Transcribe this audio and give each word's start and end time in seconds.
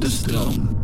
de 0.00 0.10
stroom. 0.10 0.76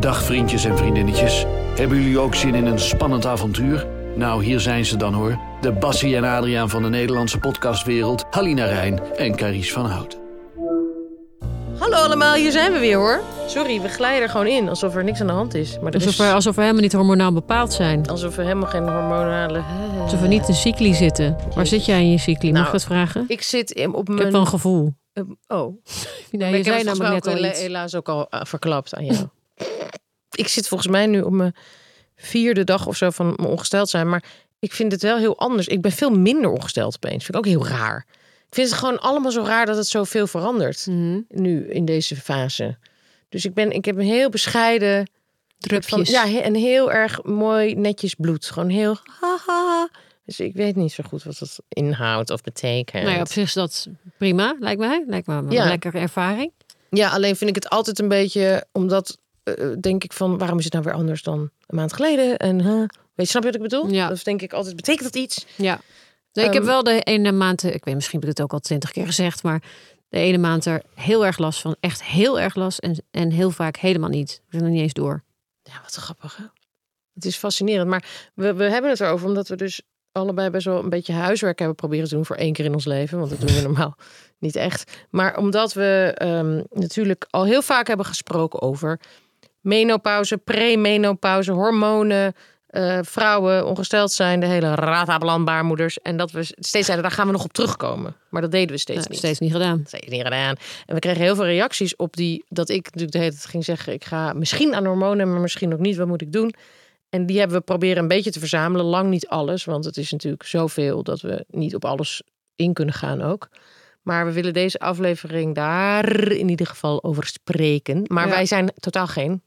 Dag 0.00 0.22
vriendjes 0.22 0.64
en 0.64 0.76
vriendinnetjes. 0.78 1.44
Hebben 1.76 1.98
jullie 2.00 2.18
ook 2.18 2.34
zin 2.34 2.54
in 2.54 2.66
een 2.66 2.78
spannend 2.78 3.26
avontuur? 3.26 3.86
Nou, 4.16 4.44
hier 4.44 4.60
zijn 4.60 4.84
ze 4.84 4.96
dan 4.96 5.14
hoor. 5.14 5.38
De 5.60 5.72
Bassie 5.72 6.16
en 6.16 6.24
Adriaan 6.24 6.68
van 6.70 6.82
de 6.82 6.88
Nederlandse 6.88 7.38
podcastwereld. 7.38 8.24
Halina 8.30 8.64
Rijn 8.64 9.00
en 9.16 9.36
Carice 9.36 9.72
van 9.72 9.86
Hout. 9.86 10.18
Hallo 11.78 11.96
allemaal, 11.96 12.34
hier 12.34 12.50
zijn 12.52 12.72
we 12.72 12.78
weer 12.78 12.96
hoor. 12.96 13.20
Sorry, 13.46 13.80
we 13.80 13.88
glijden 13.88 14.22
er 14.22 14.28
gewoon 14.28 14.46
in 14.46 14.68
alsof 14.68 14.94
er 14.94 15.04
niks 15.04 15.20
aan 15.20 15.26
de 15.26 15.32
hand 15.32 15.54
is. 15.54 15.78
Maar 15.78 15.88
er 15.88 15.94
Alsof 15.94 16.10
is, 16.10 16.16
we, 16.16 16.32
alsof 16.32 16.54
we 16.54 16.60
helemaal 16.60 16.82
niet 16.82 16.92
hormonaal 16.92 17.32
bepaald 17.32 17.72
zijn. 17.72 18.06
alsof 18.06 18.36
we 18.36 18.42
helemaal 18.42 18.68
geen 18.68 18.82
hormonale... 18.88 19.62
Alsof 20.02 20.20
we 20.20 20.26
niet 20.26 20.48
in 20.48 20.54
cycli 20.54 20.94
zitten. 20.94 21.36
Waar 21.54 21.66
zit 21.66 21.84
jij 21.84 22.00
in 22.00 22.10
je 22.10 22.18
cycli? 22.18 22.46
Mag 22.52 22.52
Nou, 22.52 22.66
ik 22.66 22.72
dat 22.72 22.84
vragen? 22.84 23.24
Ik 23.28 23.42
zit 23.42 23.70
in- 23.70 23.94
op 23.94 24.00
Ik 24.00 24.08
mijn... 24.08 24.20
heb 24.22 24.30
wel 24.32 24.40
een 24.40 24.46
gevoel. 24.46 24.92
Eh, 25.16 25.56
oh, 25.58 25.82
Nee, 26.30 26.50
maar 26.50 26.58
je 26.58 26.64
zei 26.64 26.82
namelijk 26.82 27.24
net 27.24 27.26
al 27.26 27.44
iets. 27.44 27.60
helaas 27.60 27.94
ook 27.94 28.08
al 28.08 28.28
eh, 28.30 28.40
verklapt 28.44 28.94
aan 28.94 29.04
jou. 29.04 29.28
ik 30.30 30.48
zit 30.48 30.68
volgens 30.68 30.90
mij 30.90 31.06
nu 31.06 31.20
op 31.20 31.32
mijn 31.32 31.54
vierde 32.16 32.64
dag 32.64 32.86
of 32.86 32.96
zo 32.96 33.10
van 33.10 33.26
mijn 33.26 33.48
ongesteld 33.48 33.88
zijn. 33.88 34.08
Maar 34.08 34.24
ik 34.58 34.72
vind 34.72 34.92
het 34.92 35.02
wel 35.02 35.16
heel 35.16 35.38
anders. 35.38 35.66
Ik 35.66 35.80
ben 35.80 35.92
veel 35.92 36.10
minder 36.10 36.50
ongesteld 36.50 36.94
opeens. 36.94 37.24
Vind 37.24 37.28
ik 37.28 37.36
ook 37.36 37.52
heel 37.52 37.66
raar. 37.66 38.06
Ik 38.48 38.54
vind 38.54 38.68
het 38.70 38.78
gewoon 38.78 39.00
allemaal 39.00 39.30
zo 39.30 39.42
raar 39.42 39.66
dat 39.66 39.76
het 39.76 39.86
zoveel 39.86 40.26
verandert. 40.26 40.86
Mhm. 40.86 41.20
Nu 41.28 41.68
in 41.68 41.84
deze 41.84 42.16
fase. 42.16 42.78
Dus 43.28 43.44
ik, 43.44 43.54
ben, 43.54 43.70
ik 43.70 43.84
heb 43.84 43.96
een 43.96 44.06
heel 44.06 44.30
bescheiden 44.30 44.96
van, 45.58 45.68
Drupjes. 45.68 46.10
ja, 46.10 46.42
en 46.42 46.54
heel 46.54 46.92
erg 46.92 47.22
mooi 47.22 47.74
netjes 47.74 48.14
bloed. 48.14 48.46
Gewoon 48.46 48.68
heel 48.68 48.98
haha. 49.20 49.88
Dus 50.26 50.40
ik 50.40 50.54
weet 50.54 50.76
niet 50.76 50.92
zo 50.92 51.04
goed 51.08 51.22
wat 51.22 51.38
dat 51.38 51.58
inhoudt 51.68 52.30
of 52.30 52.40
betekent. 52.40 53.02
Nou 53.02 53.14
ja, 53.14 53.20
op 53.20 53.28
zich 53.28 53.44
is 53.44 53.52
dat 53.52 53.86
prima, 54.18 54.56
lijkt 54.60 54.80
mij. 54.80 55.04
Lijkt 55.06 55.26
me 55.26 55.34
een 55.34 55.50
Ja. 55.50 55.64
lekkere 55.64 55.98
ervaring. 55.98 56.52
Ja, 56.90 57.08
alleen 57.10 57.36
vind 57.36 57.50
ik 57.50 57.56
het 57.56 57.68
altijd 57.68 57.98
een 57.98 58.08
beetje, 58.08 58.66
omdat 58.72 59.18
eh, 59.42 59.54
denk 59.80 60.04
ik 60.04 60.12
van, 60.12 60.38
waarom 60.38 60.58
is 60.58 60.64
het 60.64 60.72
nou 60.72 60.84
weer 60.84 60.94
anders 60.94 61.22
dan 61.22 61.38
een 61.38 61.76
maand 61.76 61.92
geleden? 61.92 62.36
En 62.36 62.60
huh? 62.60 62.78
weet 62.78 62.88
je, 63.14 63.24
snap 63.26 63.42
je 63.42 63.48
wat 63.48 63.56
ik 63.56 63.62
bedoel? 63.62 63.88
Ja. 63.88 64.08
Dus 64.08 64.24
denk 64.24 64.42
ik 64.42 64.52
altijd, 64.52 64.76
betekent 64.76 65.04
dat 65.12 65.22
iets? 65.22 65.46
Ja. 65.56 65.80
Nee, 66.32 66.44
ik 66.46 66.52
heb 66.52 66.62
Ehm, 66.62 66.70
wel 66.70 66.82
de 66.82 67.00
ene 67.00 67.32
maand, 67.32 67.62
ik 67.62 67.84
weet 67.84 67.94
misschien 67.94 68.20
heb 68.20 68.28
ik 68.28 68.36
het 68.36 68.42
ook 68.44 68.52
al 68.52 68.58
twintig 68.58 68.90
keer 68.90 69.06
gezegd, 69.06 69.42
maar 69.42 69.62
de 70.08 70.18
ene 70.18 70.38
maand 70.38 70.64
er 70.64 70.82
heel 70.94 71.26
erg 71.26 71.38
last 71.38 71.60
van. 71.60 71.76
Echt 71.80 72.04
heel 72.04 72.40
erg 72.40 72.54
last 72.54 72.78
en, 72.78 73.04
en 73.10 73.30
heel 73.30 73.50
vaak 73.50 73.76
helemaal 73.76 74.08
niet. 74.08 74.30
Ik 74.30 74.50
ben 74.50 74.62
er 74.62 74.70
niet 74.70 74.80
eens 74.80 74.92
door. 74.92 75.22
Ja, 75.62 75.80
wat 75.82 75.94
grappig 75.94 76.36
hè? 76.36 76.44
Het 77.14 77.24
is 77.24 77.36
fascinerend, 77.36 77.88
maar 77.88 78.04
we, 78.34 78.54
we 78.54 78.64
hebben 78.64 78.90
het 78.90 79.00
erover 79.00 79.26
omdat 79.26 79.48
we 79.48 79.56
dus 79.56 79.82
allebei 80.16 80.50
best 80.50 80.66
wel 80.66 80.82
een 80.82 80.88
beetje 80.88 81.12
huiswerk 81.12 81.58
hebben 81.58 81.76
proberen 81.76 82.08
te 82.08 82.14
doen 82.14 82.26
voor 82.26 82.36
één 82.36 82.52
keer 82.52 82.64
in 82.64 82.74
ons 82.74 82.84
leven. 82.84 83.18
Want 83.18 83.30
dat 83.30 83.40
doen 83.40 83.56
we 83.56 83.62
normaal 83.70 83.96
niet 84.38 84.56
echt. 84.56 85.04
Maar 85.10 85.36
omdat 85.36 85.72
we 85.72 86.12
ehm, 86.14 86.62
natuurlijk 86.70 87.26
al 87.30 87.44
heel 87.44 87.62
vaak 87.62 87.86
hebben 87.86 88.06
gesproken 88.06 88.62
over 88.62 89.00
menopauze, 89.60 90.36
premenopauze, 90.36 91.52
hormonen, 91.52 92.34
eh, 92.66 92.98
vrouwen, 93.02 93.66
ongesteld 93.66 94.12
zijn, 94.12 94.40
de 94.40 94.46
hele 94.46 94.74
ratabeland 94.74 95.44
baarmoeders. 95.44 95.98
En 95.98 96.16
dat 96.16 96.30
we 96.30 96.42
steeds 96.44 96.86
zeiden, 96.86 97.02
daar 97.02 97.10
gaan 97.10 97.26
we 97.26 97.32
nog 97.32 97.44
op 97.44 97.52
terugkomen. 97.52 98.16
Maar 98.28 98.42
dat 98.42 98.50
deden 98.50 98.70
we 98.70 98.78
steeds 98.78 99.06
niet. 99.06 99.18
steeds 99.18 99.38
niet 99.38 99.52
gedaan. 99.52 99.82
Steeds 99.86 100.08
niet 100.08 100.22
gedaan. 100.22 100.54
En 100.86 100.94
we 100.94 100.98
kregen 101.00 101.22
heel 101.22 101.34
veel 101.34 101.44
reacties 101.44 101.96
op 101.96 102.16
die, 102.16 102.44
dat 102.48 102.68
ik 102.68 102.84
natuurlijk 102.84 103.12
de 103.12 103.18
hele 103.18 103.30
tijd 103.30 103.46
ging 103.46 103.64
zeggen, 103.64 103.92
ik 103.92 104.04
ga 104.04 104.32
misschien 104.32 104.74
aan 104.74 104.86
hormonen, 104.86 105.32
maar 105.32 105.40
misschien 105.40 105.72
ook 105.72 105.78
niet. 105.78 105.96
Wat 105.96 106.06
moet 106.06 106.22
ik 106.22 106.32
doen? 106.32 106.54
En 107.16 107.26
die 107.26 107.38
hebben 107.38 107.56
we 107.56 107.62
proberen 107.62 108.02
een 108.02 108.08
beetje 108.08 108.30
te 108.30 108.38
verzamelen. 108.38 108.86
Lang 108.86 109.10
niet 109.10 109.26
alles, 109.26 109.64
want 109.64 109.84
het 109.84 109.96
is 109.96 110.12
natuurlijk 110.12 110.42
zoveel 110.42 111.02
dat 111.02 111.20
we 111.20 111.44
niet 111.50 111.74
op 111.74 111.84
alles 111.84 112.22
in 112.56 112.72
kunnen 112.72 112.94
gaan 112.94 113.22
ook. 113.22 113.48
Maar 114.02 114.26
we 114.26 114.32
willen 114.32 114.52
deze 114.52 114.78
aflevering 114.78 115.54
daar 115.54 116.32
in 116.32 116.48
ieder 116.48 116.66
geval 116.66 117.04
over 117.04 117.26
spreken. 117.26 118.02
Maar 118.06 118.26
Ja. 118.26 118.32
wij 118.32 118.46
zijn 118.46 118.72
totaal 118.80 119.06
geen. 119.06 119.42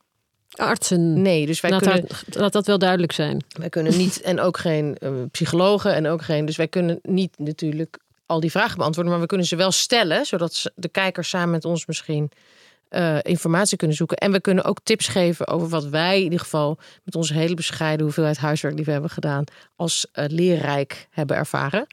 Artsen. 0.50 1.22
Nee, 1.22 1.46
dus 1.46 1.62
wij 1.62 1.72
laat, 1.72 1.82
kunnen, 1.82 2.02
dat, 2.08 2.36
laat 2.36 2.54
dat 2.54 2.66
wel 2.66 2.78
duidelijk 2.78 3.12
zijn. 3.12 3.44
wij 3.60 3.70
kunnen 3.70 3.98
niet. 3.98 4.22
En 4.30 4.40
ook 4.40 4.58
geen 4.58 4.98
eh, 4.98 5.12
psychologen 5.32 5.94
en 5.94 6.08
ook 6.08 6.22
geen. 6.22 6.46
Dus 6.46 6.56
wij 6.58 6.68
kunnen 6.68 7.00
niet 7.02 7.38
natuurlijk 7.38 7.98
al 8.26 8.40
die 8.40 8.52
vragen 8.52 8.78
beantwoorden. 8.78 9.12
Maar 9.12 9.22
we 9.22 9.28
kunnen 9.28 9.48
ze 9.48 9.56
wel 9.56 9.72
stellen, 9.72 10.26
zodat 10.26 10.72
de 10.76 10.90
kijkers 10.90 11.30
samen 11.30 11.50
met 11.50 11.66
ons 11.66 11.86
misschien 11.86 12.32
eh, 12.90 13.18
informatie 13.22 13.78
kunnen 13.78 13.98
zoeken. 13.98 14.18
En 14.18 14.32
we 14.32 14.42
kunnen 14.42 14.64
ook 14.64 14.80
tips 14.84 15.08
geven 15.08 15.48
over 15.48 15.68
wat 15.68 15.86
wij 15.86 16.18
in 16.18 16.24
ieder 16.24 16.40
geval 16.40 16.78
met 17.04 17.16
onze 17.16 17.34
hele 17.34 17.54
bescheiden 17.54 18.06
hoeveelheid 18.06 18.38
huiswerk 18.38 18.76
die 18.76 18.86
we 18.86 18.92
hebben 18.92 19.10
gedaan, 19.10 19.44
als 19.76 20.08
eh, 20.12 20.26
leerrijk 20.28 21.08
hebben 21.10 21.36
ervaren. 21.38 21.88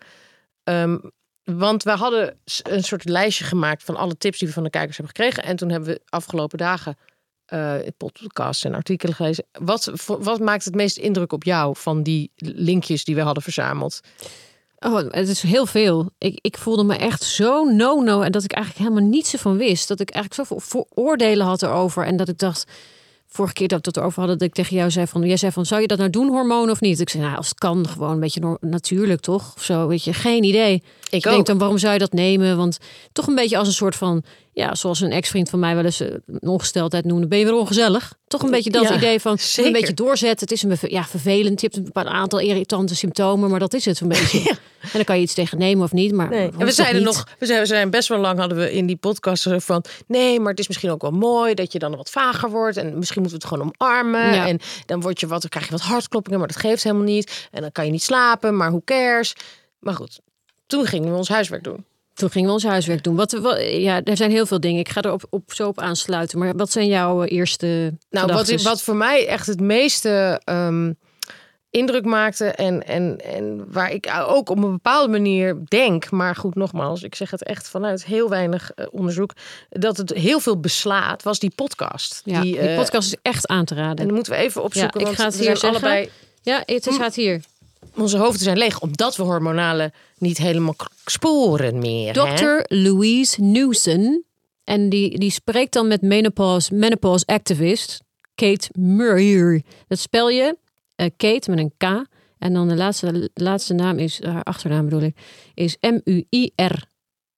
Ehm, 0.62 0.98
want 1.44 1.82
we 1.82 1.90
hadden 1.90 2.38
een 2.62 2.84
soort 2.84 3.04
lijstje 3.04 3.44
gemaakt 3.44 3.82
van 3.82 3.96
alle 3.96 4.16
tips 4.16 4.38
die 4.38 4.48
we 4.48 4.54
van 4.54 4.64
de 4.64 4.70
kijkers 4.70 4.96
hebben 4.96 5.16
gekregen. 5.16 5.42
En 5.42 5.56
toen 5.56 5.70
hebben 5.70 5.88
we 5.88 6.00
afgelopen 6.08 6.58
dagen 6.58 6.96
eh 7.46 7.76
podcasts 7.96 8.64
en 8.64 8.74
artikelen 8.74 9.14
gelezen. 9.14 9.44
Wat, 9.52 9.92
wat 10.06 10.40
maakt 10.40 10.64
het 10.64 10.74
meest 10.74 10.96
indruk 10.96 11.32
op 11.32 11.44
jou 11.44 11.76
van 11.76 12.02
die 12.02 12.30
linkjes 12.36 13.04
die 13.04 13.14
we 13.14 13.20
hadden 13.20 13.42
verzameld? 13.42 14.00
Oh, 14.78 14.96
het 15.10 15.28
is 15.28 15.42
heel 15.42 15.66
veel. 15.66 16.10
Ik, 16.18 16.38
ik 16.40 16.58
voelde 16.58 16.84
me 16.84 16.96
echt 16.96 17.22
zo 17.22 17.64
no-no. 17.64 18.20
En 18.20 18.32
dat 18.32 18.44
ik 18.44 18.52
eigenlijk 18.52 18.88
helemaal 18.88 19.10
niets 19.10 19.32
ervan 19.32 19.56
wist. 19.56 19.88
Dat 19.88 20.00
ik 20.00 20.10
eigenlijk 20.10 20.48
zoveel 20.48 20.60
vooroordelen 20.68 21.46
had 21.46 21.62
erover. 21.62 22.04
En 22.04 22.16
dat 22.16 22.28
ik 22.28 22.38
dacht, 22.38 22.64
vorige 23.26 23.54
keer 23.54 23.68
dat 23.68 23.78
we 23.80 23.86
het 23.86 23.96
erover 23.96 24.18
hadden, 24.18 24.38
dat 24.38 24.48
ik 24.48 24.54
tegen 24.54 24.76
jou 24.76 24.90
zei 24.90 25.06
van, 25.06 25.22
jij 25.22 25.36
zei 25.36 25.52
van, 25.52 25.66
zou 25.66 25.80
je 25.80 25.86
dat 25.86 25.98
nou 25.98 26.10
doen, 26.10 26.28
hormonen 26.28 26.70
of 26.70 26.80
niet? 26.80 27.00
Ik 27.00 27.08
zei, 27.08 27.22
nou, 27.22 27.36
als 27.36 27.48
het 27.48 27.58
kan, 27.58 27.88
gewoon 27.88 28.10
een 28.10 28.20
beetje 28.20 28.58
natuurlijk, 28.60 29.20
toch? 29.20 29.52
Of 29.56 29.62
zo, 29.62 29.86
weet 29.86 30.04
je, 30.04 30.12
geen 30.12 30.44
idee. 30.44 30.74
Ik 30.74 30.82
Ik 31.10 31.22
denk 31.22 31.46
dan, 31.46 31.58
waarom 31.58 31.78
zou 31.78 31.92
je 31.92 31.98
dat 31.98 32.12
nemen? 32.12 32.56
Want 32.56 32.78
toch 33.12 33.26
een 33.26 33.34
beetje 33.34 33.58
als 33.58 33.68
een 33.68 33.74
soort 33.74 33.96
van, 33.96 34.24
ja, 34.58 34.74
zoals 34.74 35.00
een 35.00 35.12
ex-vriend 35.12 35.50
van 35.50 35.58
mij 35.58 35.74
wel 35.74 35.84
eens 35.84 36.00
eh, 36.00 36.08
een 36.26 36.48
ongesteldheid 36.48 37.04
noemde, 37.04 37.26
ben 37.26 37.38
je 37.38 37.44
weer 37.44 37.54
ongezellig? 37.54 38.12
Toch 38.26 38.42
een 38.42 38.50
beetje 38.50 38.70
dat 38.70 38.82
Ja, 38.88 38.94
idee 38.94 39.20
van, 39.20 39.38
zeker. 39.38 39.66
een 39.66 39.78
beetje 39.80 39.94
doorzetten. 39.94 40.48
Het 40.48 40.52
is 40.56 40.62
een 40.62 40.90
ja, 40.90 41.04
vervelend, 41.04 41.60
je 41.60 41.66
hebt 41.66 41.78
een 41.78 41.84
bepaald 41.84 42.06
aantal 42.06 42.38
irritante 42.38 42.94
symptomen, 42.94 43.50
maar 43.50 43.58
dat 43.58 43.74
is 43.74 43.84
het 43.84 44.00
een 44.00 44.08
beetje. 44.08 44.38
En 44.80 44.92
dan 44.92 45.04
kan 45.04 45.16
je 45.16 45.22
iets 45.22 45.34
tegen 45.34 45.58
nemen 45.58 45.84
of 45.84 45.92
niet, 45.92 46.12
maar 46.12 46.28
Nee. 46.28 46.50
En 46.58 46.64
we 46.64 46.70
zeiden 46.72 46.96
niet? 46.96 47.04
nog, 47.04 47.28
we 47.38 47.46
zijn, 47.46 47.60
we 47.60 47.66
zijn 47.66 47.90
best 47.90 48.08
wel 48.08 48.18
lang 48.18 48.38
hadden 48.38 48.58
we 48.58 48.72
in 48.72 48.86
die 48.86 48.96
podcast 48.96 49.48
van, 49.56 49.84
nee, 50.06 50.40
maar 50.40 50.50
het 50.50 50.58
is 50.58 50.68
misschien 50.68 50.90
ook 50.90 51.02
wel 51.02 51.10
mooi 51.10 51.54
dat 51.54 51.72
je 51.72 51.78
dan 51.78 51.96
wat 51.96 52.10
vager 52.10 52.50
wordt 52.50 52.76
en 52.76 52.98
misschien 52.98 53.22
moeten 53.22 53.40
we 53.40 53.46
het 53.46 53.54
gewoon 53.54 53.74
omarmen 53.78 54.34
Ja. 54.34 54.46
en 54.48 54.58
dan 54.86 55.00
word 55.00 55.20
je 55.20 55.26
wat, 55.26 55.40
dan 55.40 55.50
krijg 55.50 55.64
je 55.66 55.70
wat 55.72 55.80
hartkloppingen, 55.80 56.38
maar 56.38 56.48
dat 56.48 56.56
geeft 56.56 56.82
helemaal 56.82 57.04
niet 57.04 57.48
en 57.50 57.60
dan 57.60 57.72
kan 57.72 57.84
je 57.84 57.90
niet 57.90 58.02
slapen, 58.02 58.56
maar 58.56 58.70
hoe 58.70 58.82
cares? 58.84 59.32
Maar 59.78 59.94
goed, 59.94 60.20
toen 60.66 60.86
gingen 60.86 61.10
we 61.10 61.16
ons 61.16 61.28
huiswerk 61.28 61.64
doen. 61.64 61.84
Toen 62.16 62.30
gingen 62.30 62.48
we 62.48 62.54
ons 62.54 62.64
huiswerk 62.64 63.04
doen. 63.04 63.16
Wat, 63.16 63.32
wat, 63.32 63.60
ja, 63.60 64.02
er 64.04 64.16
zijn 64.16 64.30
heel 64.30 64.46
veel 64.46 64.60
dingen. 64.60 64.80
Ik 64.80 64.88
ga 64.88 65.00
er 65.00 65.12
op, 65.12 65.26
op, 65.30 65.52
zo 65.52 65.68
op 65.68 65.80
aansluiten. 65.80 66.38
Maar 66.38 66.56
wat 66.56 66.72
zijn 66.72 66.86
jouw 66.86 67.24
eerste 67.24 67.94
Nou, 68.10 68.32
wat, 68.32 68.62
wat 68.62 68.82
voor 68.82 68.96
mij 68.96 69.26
echt 69.26 69.46
het 69.46 69.60
meeste 69.60 70.40
ehm, 70.44 70.92
indruk 71.70 72.04
maakte 72.04 72.44
en, 72.44 72.86
en, 72.86 73.18
en 73.24 73.64
waar 73.72 73.90
ik 73.90 74.08
ook 74.26 74.48
op 74.50 74.56
een 74.56 74.70
bepaalde 74.70 75.08
manier 75.08 75.56
denk, 75.64 76.10
maar 76.10 76.36
goed, 76.36 76.54
nogmaals, 76.54 77.02
ik 77.02 77.14
zeg 77.14 77.30
het 77.30 77.42
echt 77.44 77.68
vanuit 77.68 78.04
heel 78.04 78.28
weinig 78.28 78.70
eh, 78.70 78.86
onderzoek, 78.90 79.32
dat 79.68 79.96
het 79.96 80.12
heel 80.12 80.40
veel 80.40 80.60
beslaat, 80.60 81.22
was 81.22 81.38
die 81.38 81.52
podcast. 81.54 82.22
Ja, 82.24 82.40
die, 82.40 82.58
eh, 82.58 82.76
podcast 82.76 83.12
is 83.12 83.18
echt 83.22 83.46
aan 83.46 83.64
te 83.64 83.74
En 83.74 83.80
raden. 83.80 84.06
dan 84.06 84.14
moeten 84.14 84.32
we 84.32 84.38
even 84.38 84.62
opzoeken, 84.62 85.00
ik 85.00 85.06
want 85.06 85.18
ga 85.18 85.24
het 85.24 85.34
hier 85.34 85.56
zeggen. 85.56 85.68
allebei, 85.68 86.10
Ja, 86.42 86.62
het 86.64 86.88
staat 86.92 87.14
hier. 87.14 87.40
Onze 87.94 88.18
hoofden 88.18 88.42
zijn 88.42 88.58
leeg, 88.58 88.80
omdat 88.80 89.16
we 89.16 89.22
hormonale 89.22 89.92
niet 90.18 90.38
helemaal 90.38 90.76
sporen 91.04 91.78
meer. 91.78 92.24
hè? 92.24 92.34
Dr. 92.36 92.74
Louise 92.74 93.40
Newson. 93.40 94.24
En 94.64 94.88
die, 94.88 95.18
die 95.18 95.30
spreekt 95.30 95.72
dan 95.72 95.88
met 95.88 96.02
menopause, 96.02 96.74
menopause 96.74 97.26
activist 97.26 98.00
Kate 98.34 98.68
Murray. 98.78 99.62
Dat 99.88 99.98
spel 99.98 100.28
je 100.28 100.56
eh, 100.94 101.10
Kate 101.16 101.50
met 101.50 101.58
een 101.58 101.72
K. 101.76 102.06
En 102.38 102.52
dan 102.52 102.68
de 102.68 102.76
laatste, 102.76 103.30
laatste 103.34 103.74
naam 103.74 103.98
is, 103.98 104.22
haar 104.22 104.42
achternaam 104.42 104.84
bedoel 104.84 105.02
ik, 105.02 105.16
is 105.54 105.76
M-U-I-R. 105.80 106.84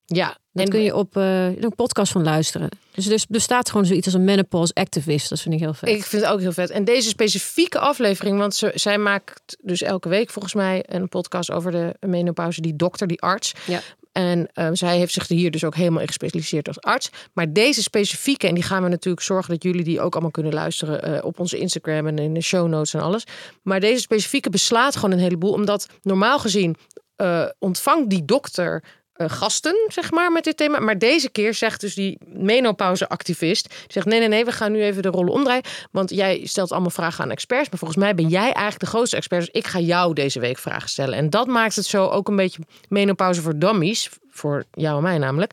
Ja, 0.05 0.39
Daar 0.59 0.67
en 0.67 0.73
kun 0.73 0.83
je 0.83 0.97
op 0.97 1.17
eh, 1.17 1.45
een 1.45 1.75
podcast 1.77 2.13
van 2.13 2.23
luisteren. 2.23 2.69
Dus 2.95 3.09
er 3.09 3.25
bestaat 3.29 3.71
gewoon 3.71 3.87
zoiets 3.87 4.07
als 4.07 4.15
een 4.15 4.25
menopause 4.25 4.75
activist. 4.75 5.29
Dat 5.29 5.41
vind 5.41 5.55
ik 5.55 5.61
heel 5.61 5.75
vet. 5.75 5.89
Ik 5.89 6.05
vind 6.05 6.23
het 6.23 6.33
ook 6.33 6.41
heel 6.41 6.53
vet. 6.53 6.71
En 6.71 6.85
deze 6.85 7.09
specifieke 7.09 7.79
aflevering, 7.79 8.39
want 8.39 8.55
ze, 8.55 8.71
zij 8.75 8.99
maakt 8.99 9.57
dus 9.63 9.83
elke 9.83 10.09
week 10.09 10.31
volgens 10.31 10.55
mij 10.55 10.85
een 10.87 11.09
podcast 11.09 11.51
over 11.51 11.73
de 11.73 11.95
menopauze, 12.01 12.61
die 12.61 12.77
dokter, 12.77 13.07
die 13.07 13.21
arts. 13.21 13.53
Ja. 13.67 13.81
En 14.19 14.49
eh, 14.53 14.69
zij 14.73 14.97
heeft 14.97 15.13
zich 15.13 15.29
hier 15.29 15.51
dus 15.51 15.65
ook 15.65 15.75
helemaal 15.75 16.01
in 16.01 16.07
gespecialiseerd 16.07 16.69
als 16.69 16.81
arts. 16.81 17.11
Maar 17.33 17.53
deze 17.53 17.83
specifieke, 17.83 18.47
en 18.49 18.55
die 18.55 18.63
gaan 18.63 18.83
we 18.83 18.89
natuurlijk 18.89 19.25
zorgen 19.25 19.53
dat 19.53 19.63
jullie 19.63 19.85
die 19.85 20.01
ook 20.01 20.13
allemaal 20.13 20.31
kunnen 20.31 20.53
luisteren 20.53 21.03
eh, 21.03 21.25
op 21.25 21.41
onze 21.41 21.59
Instagram 21.59 22.07
en 22.07 22.19
in 22.19 22.35
de 22.35 22.41
show 22.41 22.69
notes 22.69 22.95
en 22.95 23.01
alles. 23.01 23.25
Maar 23.63 23.81
deze 23.81 24.01
specifieke 24.01 24.51
beslaat 24.51 24.97
gewoon 24.97 25.11
een 25.11 25.19
heleboel, 25.19 25.53
omdat 25.53 25.89
normaal 26.03 26.39
gezien 26.39 26.77
eh, 27.17 27.45
ontvangt 27.59 28.11
die 28.11 28.25
dokter 28.25 28.85
gasten, 29.27 29.87
zeg 29.89 30.11
maar, 30.11 30.33
met 30.33 30.45
dit 30.45 30.57
thema. 30.57 30.79
Maar 30.79 30.99
deze 30.99 31.31
keer 31.31 31.55
zegt 31.55 31.81
dus 31.81 31.95
die 31.95 32.19
menopauze-activist... 32.27 33.69
die 33.69 33.79
zegt, 33.89 34.07
nee, 34.07 34.19
nee, 34.19 34.29
nee, 34.29 34.45
we 34.45 34.53
gaan 34.53 34.73
nu 34.73 34.83
even 34.83 35.03
de 35.03 35.09
rollen 35.09 35.33
omdraaien. 35.33 35.65
Want 35.91 36.11
jij 36.11 36.47
stelt 36.47 36.73
allemaal 36.73 36.91
vragen 36.91 37.25
aan 37.25 37.31
experts. 37.31 37.69
Maar 37.69 37.79
volgens 37.79 38.01
mij 38.01 38.15
ben 38.15 38.29
jij 38.29 38.53
eigenlijk 38.53 38.81
de 38.81 38.87
grootste 38.87 39.17
expert. 39.17 39.41
Dus 39.41 39.63
ik 39.63 39.67
ga 39.67 39.79
jou 39.79 40.15
deze 40.15 40.41
week 40.41 40.59
vragen 40.59 40.89
stellen. 40.89 41.15
En 41.15 41.31
dat 41.31 41.47
maakt 41.47 41.77
het 41.77 41.87
zo 41.87 42.07
ook 42.07 42.29
een 42.29 42.37
beetje 42.37 42.63
menopauze 42.89 43.43
voor 43.43 43.59
dummies. 43.59 44.09
Voor 44.31 44.65
jou 44.73 44.97
en 44.97 45.03
mij 45.03 45.19
namelijk. 45.19 45.53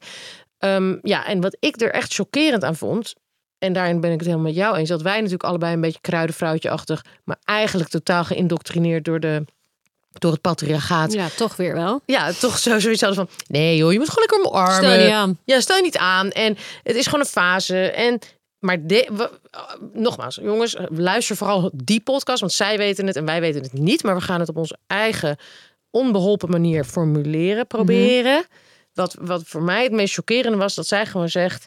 Ehm, 0.58 0.98
ja, 1.02 1.26
en 1.26 1.42
wat 1.42 1.58
ik 1.60 1.82
er 1.82 1.92
echt 1.92 2.14
chockerend 2.14 2.64
aan 2.64 2.76
vond. 2.76 3.14
En 3.58 3.74
daarin 3.74 4.00
ben 4.00 4.12
ik 4.12 4.18
het 4.18 4.28
helemaal 4.28 4.48
met 4.48 4.56
jou 4.56 4.78
eens. 4.78 4.90
Dat 4.90 5.02
wij 5.02 5.16
natuurlijk 5.16 5.44
allebei 5.44 5.74
een 5.74 5.82
beetje 5.82 6.02
kruidenvrouwtje-achtig. 6.02 7.06
Maar 7.24 7.38
eigenlijk 7.44 7.90
totaal 7.90 8.24
geïndoctrineerd 8.24 9.06
door, 9.06 9.20
de, 9.20 9.46
door 10.20 10.32
het 10.32 10.42
patriarchaat. 10.42 11.14
Ja. 11.14 11.24
Ja, 11.24 11.30
toch 11.36 11.56
weer 11.56 11.74
wel. 11.74 12.02
toch 12.40 12.58
zo 12.58 12.80
zoiets 12.80 13.02
hadden 13.02 13.28
van. 13.28 13.36
Nee 13.48 13.78
joh, 13.78 13.92
je 13.92 13.98
moet 14.00 14.10
gewoon 14.10 14.26
lekker 14.30 14.52
omarmen. 14.52 14.76
Stel 14.92 15.06
je 15.08 15.14
aan. 15.14 15.40
Ja, 15.44 15.60
stel 15.60 15.76
je 15.76 15.82
niet 15.82 15.98
aan. 15.98 16.30
En 16.30 16.58
het 16.84 16.96
is 16.96 17.06
gewoon 17.06 17.20
een 17.20 17.26
fase. 17.26 17.78
En, 17.92 18.20
maar 18.60 18.86
de, 18.88 19.10
we- 19.14 19.40
uh, 19.56 19.62
nogmaals, 19.94 20.36
jongens, 20.42 20.76
luister 20.90 21.36
vooral 21.36 21.72
die 21.74 22.00
podcast. 22.02 22.40
Want 22.40 22.54
zij 22.54 22.78
weten 22.78 23.08
het 23.08 23.16
en 23.16 23.26
wij 23.26 23.40
weten 23.42 23.62
het 23.62 23.74
niet. 23.74 24.04
Maar 24.04 24.16
we 24.16 24.22
gaan 24.22 24.40
het 24.40 24.50
op 24.50 24.58
onze 24.58 24.78
eigen 24.88 25.38
onbeholpen 25.92 26.50
manier 26.50 26.84
formuleren, 26.84 27.68
proberen. 27.68 28.46
wat, 28.94 29.16
wat 29.20 29.42
voor 29.46 29.62
mij 29.62 29.84
het 29.84 29.92
meest 29.92 30.14
chockerende 30.14 30.58
was, 30.58 30.76
dat 30.76 30.88
zij 30.88 31.06
gewoon 31.06 31.30
zegt... 31.30 31.66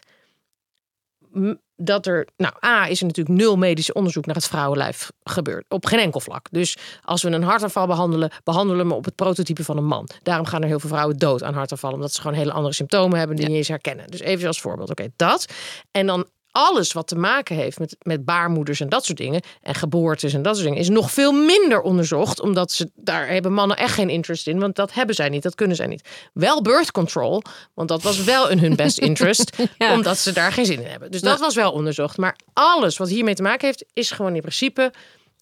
dat 1.81 2.05
er, 2.05 2.27
nou, 2.37 2.53
A, 2.65 2.87
is 2.87 2.99
er 2.99 3.05
natuurlijk 3.05 3.37
nul 3.37 3.57
medisch 3.57 3.91
onderzoek 3.91 4.25
naar 4.25 4.35
het 4.35 4.47
vrouwenlijf 4.47 5.11
gebeurd. 5.23 5.65
Op 5.69 5.85
geen 5.85 5.99
enkel 5.99 6.19
vlak. 6.19 6.47
Dus 6.51 6.77
als 7.01 7.23
we 7.23 7.29
een 7.29 7.43
hartaanval 7.43 7.87
behandelen, 7.87 8.31
behandelen 8.43 8.87
we 8.87 8.93
op 8.93 9.05
het 9.05 9.15
prototype 9.15 9.63
van 9.63 9.77
een 9.77 9.85
man. 9.85 10.09
Daarom 10.23 10.45
gaan 10.45 10.61
er 10.61 10.67
heel 10.67 10.79
veel 10.79 10.89
vrouwen 10.89 11.17
dood 11.17 11.43
aan 11.43 11.53
hartaanvallen, 11.53 11.95
omdat 11.95 12.13
ze 12.13 12.21
gewoon 12.21 12.37
hele 12.37 12.51
andere 12.51 12.73
symptomen 12.73 13.17
hebben 13.17 13.35
die 13.35 13.45
Ja. 13.45 13.49
niet 13.51 13.59
eens 13.59 13.67
herkennen. 13.67 14.07
Dus 14.07 14.19
even 14.19 14.47
als 14.47 14.61
voorbeeld, 14.61 14.89
oké, 14.89 15.07
dat. 15.15 15.45
En 15.91 16.07
dan 16.07 16.27
alles 16.51 16.93
wat 16.93 17.07
te 17.07 17.15
maken 17.15 17.55
heeft 17.55 17.79
met, 17.79 17.95
met 18.01 18.25
baarmoeders 18.25 18.79
en 18.79 18.89
dat 18.89 19.05
soort 19.05 19.17
dingen, 19.17 19.41
en 19.61 19.75
geboortes 19.75 20.33
en 20.33 20.41
dat 20.41 20.53
soort 20.55 20.67
dingen, 20.67 20.81
is 20.81 20.89
nog 20.89 21.11
veel 21.11 21.31
minder 21.31 21.81
onderzocht, 21.81 22.39
omdat 22.41 22.71
ze 22.71 22.91
daar 22.95 23.27
hebben 23.27 23.53
mannen 23.53 23.77
echt 23.77 23.93
geen 23.93 24.09
interest 24.09 24.47
in, 24.47 24.59
want 24.59 24.75
dat 24.75 24.93
hebben 24.93 25.15
zij 25.15 25.29
niet, 25.29 25.43
dat 25.43 25.55
kunnen 25.55 25.75
zij 25.75 25.87
niet. 25.87 26.07
Wel 26.33 26.61
birth 26.61 26.91
control, 26.91 27.41
want 27.73 27.89
dat 27.89 28.01
was 28.01 28.23
wel 28.23 28.49
in 28.49 28.59
hun 28.59 28.75
best 28.75 28.97
interest, 29.09 29.57
Ja. 29.77 29.93
omdat 29.93 30.17
ze 30.17 30.31
daar 30.31 30.51
geen 30.51 30.65
zin 30.65 30.79
in 30.81 30.87
hebben. 30.89 31.11
Dus 31.11 31.21
Ja. 31.21 31.29
dat 31.29 31.39
was 31.39 31.55
wel 31.55 31.71
onderzocht. 31.71 32.17
Maar 32.17 32.35
alles 32.53 32.97
wat 32.97 33.09
hiermee 33.09 33.35
te 33.35 33.41
maken 33.41 33.65
heeft, 33.67 33.85
is 33.93 34.11
gewoon 34.11 34.35
in 34.35 34.41
principe 34.41 34.91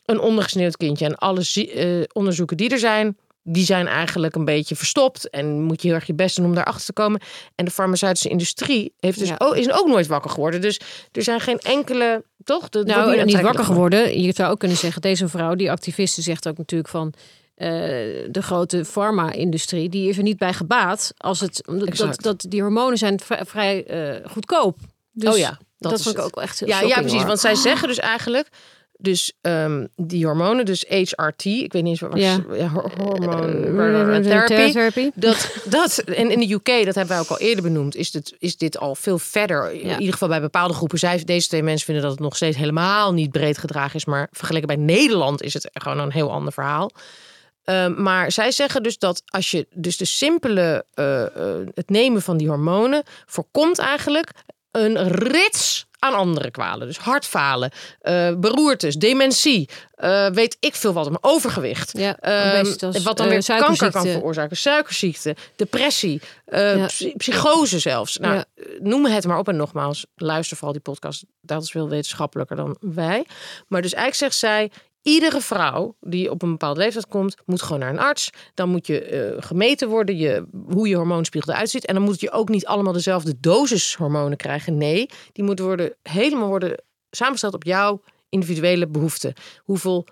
een 0.06 0.19
ondergesneeuwd 0.19 0.77
kindje. 0.77 1.06
En 1.06 1.15
alle 1.15 1.42
eh, 1.54 2.04
onderzoeken 2.13 2.57
die 2.57 2.69
er 2.69 2.80
zijn, 2.80 3.18
die 3.49 3.65
zijn 3.65 3.88
eigenlijk 3.88 4.35
een 4.35 4.45
beetje 4.45 4.75
verstopt. 4.75 5.29
En 5.29 5.61
moet 5.61 5.81
je 5.81 5.88
heel 5.88 5.97
erg 5.97 6.07
je 6.07 6.13
best 6.13 6.35
doen 6.35 6.45
om 6.45 6.55
daarachter 6.55 6.85
te 6.85 6.94
komen. 6.94 7.21
En 7.55 7.65
de 7.65 7.71
farmaceutische 7.71 8.29
industrie 8.29 8.94
heeft 8.99 9.19
dus 9.19 9.27
Ja. 9.29 9.35
ook, 9.38 9.55
is 9.55 9.71
ook 9.71 9.88
nooit 9.88 10.07
wakker 10.07 10.29
geworden. 10.31 10.61
Dus 10.61 10.79
er 11.11 11.23
zijn 11.23 11.39
geen 11.39 11.59
enkele, 11.59 12.23
toch? 12.44 12.69
De, 12.69 12.83
Nou, 12.83 13.23
niet 13.25 13.41
wakker 13.41 13.63
geworden. 13.63 14.21
Je 14.21 14.31
zou 14.35 14.51
ook 14.51 14.59
kunnen 14.59 14.77
zeggen, 14.77 15.01
deze 15.01 15.27
vrouw, 15.27 15.55
die 15.55 15.71
activiste, 15.71 16.21
zegt 16.21 16.47
ook 16.47 16.57
natuurlijk 16.57 16.89
van. 16.89 17.13
eh, 17.55 17.67
de 18.29 18.41
grote 18.41 18.85
farma-industrie, 18.85 19.89
die 19.89 20.09
is 20.09 20.17
er 20.17 20.23
niet 20.23 20.38
bij 20.38 20.53
gebaat 20.53 21.13
als 21.17 21.39
het 21.39 21.61
dat, 21.97 22.21
dat 22.21 22.45
die 22.49 22.61
hormonen 22.61 22.97
zijn 22.97 23.19
vrij, 23.19 23.45
vrij 23.45 23.85
eh, 23.85 24.29
goedkoop. 24.31 24.77
Dus 25.11 25.33
oh 25.33 25.38
ja, 25.38 25.57
dat, 25.77 25.91
is 25.91 26.03
vond 26.03 26.17
ik 26.17 26.23
ook 26.23 26.41
echt 26.41 26.59
heel 26.59 26.69
Ja, 26.69 26.81
ja, 26.81 26.95
precies. 26.99 27.17
hoor. 27.17 27.25
Want 27.27 27.39
zij 27.39 27.55
zeggen 27.55 27.88
dus 27.88 27.97
eigenlijk. 27.99 28.47
Dus 28.99 29.33
ehm, 29.41 29.85
die 29.95 30.25
hormonen, 30.25 30.65
dus 30.65 30.85
HRT, 30.88 31.45
ik 31.45 31.73
weet 31.73 31.83
niet 31.83 31.85
eens 31.85 31.99
wat 31.99 32.19
Ja. 32.19 32.44
ja. 32.53 32.67
hor- 32.67 32.91
Eh. 35.11 35.11
Dat, 35.15 35.57
dat, 35.65 35.97
en 35.97 36.31
in 36.31 36.39
de 36.39 36.53
UK, 36.53 36.85
dat 36.85 36.95
hebben 36.95 37.07
wij 37.07 37.19
ook 37.19 37.29
al 37.29 37.39
eerder 37.39 37.63
benoemd, 37.63 37.95
is 37.95 38.11
dit, 38.11 38.35
is 38.39 38.57
dit 38.57 38.77
al 38.77 38.95
veel 38.95 39.19
verder. 39.19 39.71
In 39.71 39.89
ieder 39.99 40.11
geval 40.13 40.27
bij 40.27 40.41
bepaalde 40.41 40.73
groepen. 40.73 40.99
Zij, 40.99 41.23
deze 41.23 41.47
twee 41.47 41.63
mensen 41.63 41.85
vinden 41.85 42.03
dat 42.03 42.11
het 42.11 42.21
nog 42.21 42.35
steeds 42.35 42.57
helemaal 42.57 43.13
niet 43.13 43.31
breed 43.31 43.57
gedragen 43.57 43.95
is. 43.95 44.05
Maar 44.05 44.27
vergeleken 44.31 44.67
bij 44.67 44.75
Nederland 44.75 45.41
is 45.41 45.53
het 45.53 45.69
gewoon 45.73 45.99
een 45.99 46.11
heel 46.11 46.31
ander 46.31 46.53
verhaal. 46.53 46.91
Ehm, 47.63 48.01
maar 48.03 48.31
zij 48.31 48.51
zeggen 48.51 48.83
dus 48.83 48.97
dat 48.97 49.21
als 49.25 49.51
je 49.51 49.67
dus 49.73 49.97
de 49.97 50.05
simpele, 50.05 50.85
eh, 50.94 51.23
eh, 51.25 51.67
het 51.73 51.89
nemen 51.89 52.21
van 52.21 52.38
die 52.38 52.47
hormonen 52.47 53.03
voorkomt 53.25 53.77
eigenlijk 53.79 54.31
een 54.71 55.07
rits 55.07 55.86
aan 55.99 56.13
andere 56.13 56.51
kwalen. 56.51 56.88
Dus 56.88 56.97
hartfalen, 56.97 57.71
eh, 57.99 58.33
beroertes, 58.35 58.95
dementie, 58.95 59.69
eh, 59.95 60.29
weet 60.29 60.57
ik 60.59 60.75
veel 60.75 60.94
wat, 60.94 61.09
maar 61.09 61.19
overgewicht. 61.21 61.97
Ja, 61.97 62.17
obesitas, 62.59 63.03
wat 63.03 63.17
dan 63.17 63.25
eh, 63.25 63.31
weer 63.31 63.59
kanker 63.59 63.91
kan 63.91 64.05
veroorzaken. 64.05 64.57
Suikerziekte, 64.57 65.35
depressie, 65.55 66.21
Ja. 66.45 66.85
psychose 67.17 67.79
zelfs. 67.79 68.17
Nou, 68.17 68.33
Ja. 68.35 68.45
Noem 68.79 69.05
het 69.05 69.25
maar 69.25 69.38
op. 69.38 69.47
En 69.47 69.55
nogmaals, 69.55 70.05
luister 70.15 70.57
vooral 70.57 70.73
die 70.73 70.81
podcast. 70.81 71.23
Dat 71.41 71.63
is 71.63 71.71
veel 71.71 71.89
wetenschappelijker 71.89 72.55
dan 72.55 72.77
wij. 72.79 73.25
Maar 73.67 73.81
dus 73.81 73.94
eigenlijk 73.94 74.33
zegt 74.33 74.53
zij... 74.53 74.71
Iedere 75.07 75.42
vrouw 75.42 75.95
die 76.01 76.31
op 76.31 76.42
een 76.42 76.51
bepaalde 76.51 76.80
leeftijd 76.80 77.07
komt, 77.07 77.36
moet 77.45 77.62
gewoon 77.62 77.80
naar 77.80 77.89
een 77.89 78.00
arts. 78.00 78.30
Dan 78.54 78.69
moet 78.69 78.88
je 78.88 79.01
eh, 79.01 79.44
gemeten 79.44 79.89
worden, 79.89 80.18
je, 80.18 80.45
hoe 80.68 80.88
je 80.88 80.95
hormoonspiegel 80.95 81.54
eruit 81.54 81.69
ziet. 81.69 81.86
En 81.86 81.94
dan 81.94 82.04
moet 82.04 82.19
je 82.19 82.31
ook 82.31 82.50
niet 82.50 82.65
allemaal 82.65 82.94
dezelfde 82.94 83.36
dosis 83.39 83.95
hormonen 83.95 84.38
krijgen. 84.38 84.77
Nee, 84.77 85.09
die 85.31 85.44
moeten 85.44 85.65
worden, 85.65 85.95
helemaal 86.04 86.48
worden 86.48 86.83
samengesteld 87.09 87.54
op 87.54 87.63
jouw 87.63 88.01
individuele 88.30 88.88
behoeften. 88.88 89.33
Hoeveel 89.57 90.06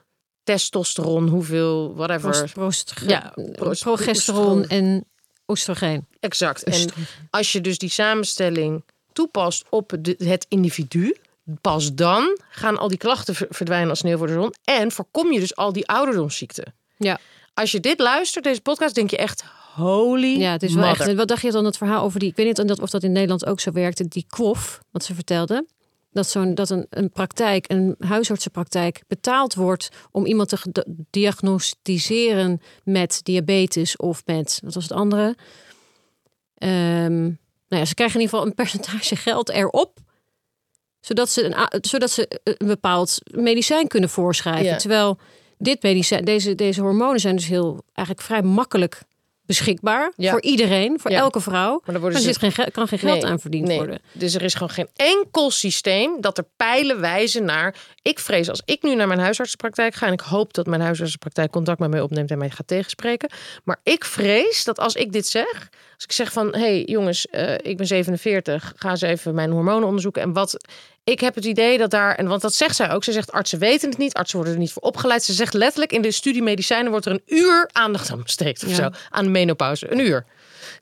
testosteron, 0.43 1.27
hoeveel 1.27 1.95
whatever. 1.95 2.29
Prost- 2.29 2.53
prost- 2.53 2.93
Ja, 3.07 3.35
eh, 3.35 3.51
prost- 3.51 3.81
progesteron 3.83 4.67
en 4.67 5.05
oestrogeen. 5.47 6.05
Exact. 6.19 6.63
En 6.63 6.87
als 7.29 7.51
je 7.51 7.61
dus 7.61 7.77
die 7.77 7.89
samenstelling 7.89 8.83
toepast 9.13 9.65
op 9.69 9.93
de- 10.01 10.15
het 10.17 10.45
individu, 10.49 11.15
pas 11.61 11.93
dan 11.93 12.39
gaan 12.49 12.77
al 12.77 12.87
die 12.87 12.97
klachten 12.97 13.35
ver- 13.35 13.47
verdwijnen 13.49 13.89
als 13.89 13.99
sneeuw 13.99 14.17
voor 14.17 14.27
de 14.27 14.33
zon. 14.33 14.53
En 14.63 14.91
voorkom 14.91 15.31
je 15.31 15.39
dus 15.39 15.55
al 15.55 15.73
die 15.73 15.87
ouderdomsziekten. 15.87 16.73
Ja. 16.97 17.19
Als 17.53 17.71
je 17.71 17.79
dit 17.79 17.99
luistert, 17.99 18.43
deze 18.43 18.61
podcast, 18.61 18.95
denk 18.95 19.09
je 19.09 19.17
echt 19.17 19.43
holy 19.73 20.37
Ja, 20.39 20.51
het 20.51 20.63
is 20.63 20.73
wel 20.73 20.87
mother. 20.87 21.07
echt. 21.07 21.15
Wat 21.17 21.27
dacht 21.27 21.41
je 21.41 21.51
dan 21.51 21.65
het 21.65 21.77
verhaal 21.77 22.03
over 22.03 22.19
die? 22.19 22.29
Ik 22.29 22.35
weet 22.35 22.57
niet 22.57 22.79
of 22.81 22.89
dat 22.89 23.03
in 23.03 23.11
Nederland 23.11 23.45
ook 23.45 23.59
zo 23.59 23.71
werkte. 23.71 24.07
Die 24.07 24.25
kwof, 24.29 24.79
wat 24.91 25.03
ze 25.03 25.15
vertelde. 25.15 25.65
Dat, 26.11 26.27
zo'n, 26.29 26.55
dat 26.55 26.69
een, 26.69 26.85
een 26.89 27.09
praktijk, 27.09 27.71
een 27.71 27.95
huisartsenpraktijk, 27.99 29.01
betaald 29.07 29.53
wordt 29.55 29.89
om 30.11 30.25
iemand 30.25 30.49
te 30.49 30.85
diagnosticeren 31.09 32.61
met 32.83 33.19
diabetes 33.23 33.95
of 33.97 34.21
met, 34.25 34.59
wat 34.63 34.73
was 34.73 34.83
het 34.83 34.91
andere? 34.91 35.35
Ehm, 36.55 37.21
nou 37.23 37.35
ja, 37.67 37.85
ze 37.85 37.93
krijgen 37.93 38.15
in 38.19 38.21
ieder 38.21 38.29
geval 38.37 38.45
een 38.45 38.53
percentage 38.55 39.15
geld 39.15 39.49
erop. 39.49 39.99
Zodat 41.05 41.29
ze 41.29 41.43
een, 41.43 41.55
zodat 41.81 42.11
ze 42.11 42.39
een 42.43 42.67
bepaald 42.67 43.17
medicijn 43.31 43.87
kunnen 43.87 44.09
voorschrijven. 44.09 44.65
Ja. 44.65 44.75
Terwijl 44.77 45.17
dit 45.57 45.81
medicijn, 45.83 46.25
deze, 46.25 46.55
deze 46.55 46.81
hormonen 46.81 47.19
zijn 47.19 47.35
dus 47.35 47.47
heel 47.47 47.83
eigenlijk 47.93 48.27
vrij 48.27 48.41
makkelijk 48.41 49.01
beschikbaar 49.45 50.11
Ja. 50.15 50.31
voor 50.31 50.41
iedereen, 50.41 50.99
voor 50.99 51.11
Ja. 51.11 51.17
elke 51.19 51.39
vrouw. 51.41 51.81
Maar 51.85 51.95
er 52.03 52.11
geen, 52.37 52.51
ge- 52.51 52.71
kan 52.71 52.87
geen 52.87 52.99
geld 52.99 53.21
Nee, 53.21 53.31
aan 53.31 53.39
verdiend 53.39 53.67
nee. 53.67 53.77
worden. 53.77 53.99
Dus 54.11 54.33
er 54.35 54.41
is 54.41 54.53
gewoon 54.53 54.69
geen 54.69 54.89
enkel 54.95 55.51
systeem 55.51 56.21
dat 56.21 56.37
er 56.37 56.45
pijlen 56.55 56.99
wijzen 56.99 57.45
naar. 57.45 57.75
Ik 58.01 58.19
vrees 58.19 58.49
als 58.49 58.61
ik 58.65 58.83
nu 58.83 58.95
naar 58.95 59.07
mijn 59.07 59.19
huisartsenpraktijk 59.19 59.95
ga. 59.95 60.07
En 60.07 60.13
ik 60.13 60.19
hoop 60.19 60.53
dat 60.53 60.65
mijn 60.65 60.81
huisartsenpraktijk 60.81 61.51
contact 61.51 61.79
met 61.79 61.89
mij 61.89 62.01
opneemt 62.01 62.31
en 62.31 62.37
mij 62.37 62.49
gaat 62.49 62.67
tegenspreken. 62.67 63.29
Maar 63.63 63.79
ik 63.83 64.05
vrees 64.05 64.63
dat 64.63 64.79
als 64.79 64.93
ik 64.95 65.11
dit 65.11 65.27
zeg. 65.27 65.69
Als 65.95 66.03
ik 66.03 66.11
zeg 66.11 66.31
van 66.31 66.47
hé 66.55 66.59
hey, 66.59 66.83
jongens, 66.85 67.27
eh, 67.27 67.53
ik 67.61 67.77
ben 67.77 67.87
47. 67.87 68.73
Ga 68.75 68.89
eens 68.89 69.01
even 69.01 69.35
mijn 69.35 69.51
hormonen 69.51 69.85
onderzoeken. 69.87 70.21
En 70.21 70.33
wat. 70.33 70.57
Ik 71.05 71.19
heb 71.19 71.35
het 71.35 71.45
idee 71.45 71.77
dat 71.77 71.89
daar. 71.89 72.15
En 72.15 72.27
want 72.27 72.41
dat 72.41 72.53
zegt 72.53 72.75
zij 72.75 72.91
ook. 72.91 73.03
Ze 73.03 73.11
zegt 73.11 73.31
artsen 73.31 73.59
weten 73.59 73.89
het 73.89 73.97
niet. 73.97 74.13
Artsen 74.13 74.35
worden 74.37 74.53
er 74.55 74.59
niet 74.61 74.71
voor 74.71 74.81
opgeleid. 74.81 75.23
Ze 75.23 75.33
zegt 75.33 75.53
letterlijk 75.53 75.91
in 75.91 76.01
de 76.01 76.11
studie 76.11 76.43
medicijnen 76.43 76.91
wordt 76.91 77.05
er 77.05 77.11
een 77.11 77.21
uur 77.25 77.69
aandacht 77.71 78.11
aan 78.11 78.23
besteed 78.23 78.63
of 78.63 78.69
Ja. 78.69 78.75
zo. 78.75 78.89
Aan 79.09 79.23
de 79.23 79.29
menopauze. 79.29 79.91
Een 79.91 79.99
uur. 79.99 80.25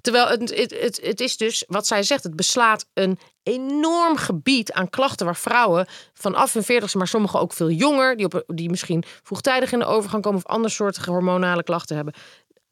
Terwijl 0.02 0.28
het, 0.28 0.56
het, 0.56 0.80
het, 0.80 1.00
het 1.04 1.20
is 1.22 1.38
dus, 1.38 1.64
wat 1.68 1.88
zij 1.88 2.04
zegt, 2.04 2.24
het 2.24 2.36
beslaat 2.36 2.86
een 2.94 3.20
enorm 3.44 4.18
gebied 4.18 4.72
aan 4.74 4.90
klachten 4.90 5.26
waar 5.26 5.36
vrouwen 5.36 5.88
vanaf 6.14 6.54
hun 6.54 6.64
40 6.64 6.94
maar 6.94 7.08
sommigen 7.08 7.40
ook 7.40 7.54
veel 7.54 7.70
jonger, 7.70 8.18
die, 8.18 8.26
op, 8.26 8.44
die 8.48 8.70
misschien 8.70 9.04
vroegtijdig 9.24 9.72
in 9.72 9.80
de 9.80 9.86
overgang 9.86 10.24
komen 10.24 10.40
of 10.46 10.52
andersoortige 10.52 11.10
hormonale 11.12 11.64
klachten 11.64 11.96
hebben, 11.96 12.14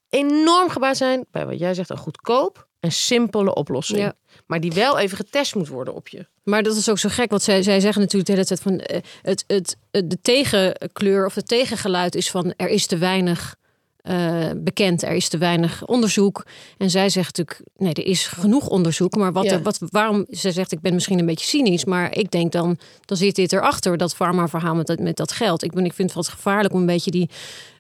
enorm 0.10 0.70
gebaat 0.70 0.98
zijn 0.98 1.26
bij 1.32 1.46
wat 1.46 1.60
jij 1.60 1.74
zegt, 1.74 1.90
een 1.90 1.98
goedkoop 1.98 2.68
en 2.80 2.92
simpele 2.92 3.54
oplossing. 3.54 4.00
Ja. 4.00 4.14
Maar 4.46 4.60
die 4.60 4.72
wel 4.72 4.98
even 5.00 5.18
getest 5.18 5.56
moet 5.56 5.68
worden 5.68 5.94
op 5.94 6.08
je. 6.08 6.28
Maar 6.44 6.64
dat 6.64 6.76
is 6.76 6.90
ook 6.90 7.00
zo 7.00 7.10
gek, 7.10 7.30
want 7.30 7.42
zij, 7.42 7.64
zij 7.64 7.80
zeggen 7.80 8.02
natuurlijk 8.02 8.30
de 8.30 8.36
hele 8.36 8.46
tijd 8.46 8.62
van 8.62 8.80
eh, 8.80 9.02
het, 9.22 9.44
het, 9.48 9.78
het, 9.92 10.10
de 10.10 10.18
tegenkleur 10.22 11.26
of 11.26 11.36
het 11.36 11.48
tegengeluid 11.48 12.16
is 12.16 12.30
van 12.32 12.54
er 12.58 12.70
is 12.70 12.86
te 12.86 12.98
weinig 12.98 13.56
eh, 14.02 14.50
bekend, 14.58 15.04
er 15.04 15.12
is 15.12 15.30
te 15.30 15.38
weinig 15.38 15.86
onderzoek. 15.86 16.46
En 16.78 16.90
zij 16.90 17.10
zegt 17.10 17.38
natuurlijk, 17.38 17.70
nee, 17.78 17.94
er 17.94 18.06
is 18.06 18.28
genoeg 18.28 18.68
onderzoek, 18.68 19.16
maar 19.16 19.32
wat 19.32 19.44
Ja. 19.44 19.52
er, 19.52 19.62
wat, 19.62 19.80
waarom, 19.90 20.26
zij 20.30 20.52
zegt, 20.52 20.72
ik 20.72 20.82
ben 20.82 20.94
misschien 20.94 21.20
een 21.20 21.26
beetje 21.26 21.46
cynisch, 21.46 21.86
maar 21.86 22.18
ik 22.18 22.32
denk 22.32 22.52
dan, 22.52 22.78
dan 23.06 23.18
zit 23.18 23.36
dit 23.36 23.54
erachter, 23.54 23.98
dat 23.98 24.16
farma-verhaal 24.16 24.76
met 24.76 24.88
dat, 24.88 25.00
met 25.00 25.18
dat 25.18 25.32
geld. 25.32 25.64
Ik, 25.64 25.72
ben, 25.72 25.86
ik 25.86 25.94
vind 25.94 26.08
het 26.08 26.18
wat 26.18 26.28
gevaarlijk 26.34 26.74
om 26.74 26.80
een 26.80 26.86
beetje 26.86 27.12
die, 27.12 27.30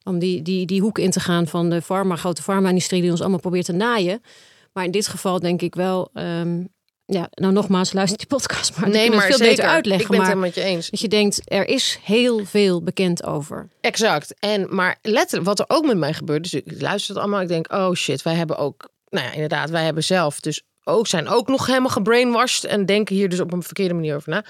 om 0.03 0.19
die, 0.19 0.41
die, 0.41 0.65
die 0.65 0.81
hoek 0.81 0.97
in 0.99 1.11
te 1.11 1.19
gaan 1.19 1.47
van 1.47 1.69
de 1.69 1.81
farma, 1.81 2.15
grote 2.15 2.41
farma-industrie 2.41 3.01
die 3.01 3.11
ons 3.11 3.21
allemaal 3.21 3.39
probeert 3.39 3.65
te 3.65 3.71
naaien. 3.73 4.21
Maar 4.73 4.83
in 4.85 4.91
dit 4.91 5.07
geval 5.07 5.39
denk 5.39 5.61
ik 5.61 5.75
wel, 5.75 6.09
ehm, 6.13 6.63
ja, 7.13 7.29
nou 7.31 7.53
nogmaals, 7.53 7.93
luister 7.93 8.17
die 8.17 8.27
podcast 8.27 8.77
maar. 8.77 8.89
Nee, 8.89 9.09
maar 9.09 9.27
veel 9.27 9.37
beter 9.37 9.65
uitleggen. 9.65 10.05
Ik 10.05 10.11
ben 10.11 10.19
het 10.19 10.27
maar 10.27 10.37
met 10.37 10.55
je 10.55 10.61
eens. 10.61 10.89
dat 10.89 10.99
je 10.99 11.07
denkt, 11.07 11.41
er 11.45 11.67
is 11.67 11.99
heel 12.03 12.45
veel 12.45 12.83
bekend 12.83 13.23
over. 13.23 13.67
Exact. 13.81 14.33
En 14.39 14.75
maar 14.75 14.97
letterlijk, 15.01 15.45
wat 15.45 15.59
er 15.59 15.65
ook 15.67 15.85
met 15.85 15.97
mij 15.97 16.13
gebeurt, 16.13 16.43
dus 16.43 16.53
ik 16.53 16.81
luister 16.81 17.13
het 17.13 17.23
allemaal. 17.23 17.41
Ik 17.41 17.47
denk, 17.47 17.73
oh 17.73 17.93
shit, 17.93 18.21
wij 18.21 18.33
hebben 18.33 18.57
ook, 18.57 18.89
nou 19.09 19.25
ja, 19.25 19.31
inderdaad, 19.31 19.69
wij 19.69 19.83
hebben 19.83 20.03
zelf 20.03 20.39
dus 20.39 20.61
ook, 20.83 21.07
zijn 21.07 21.27
ook 21.27 21.47
nog 21.47 21.65
helemaal 21.65 21.89
gebrainwashed 21.89 22.63
en 22.63 22.85
denken 22.85 23.15
hier 23.15 23.29
dus 23.29 23.39
op 23.39 23.53
een 23.53 23.63
verkeerde 23.63 23.93
manier 23.93 24.15
over 24.15 24.29
na. 24.29 24.45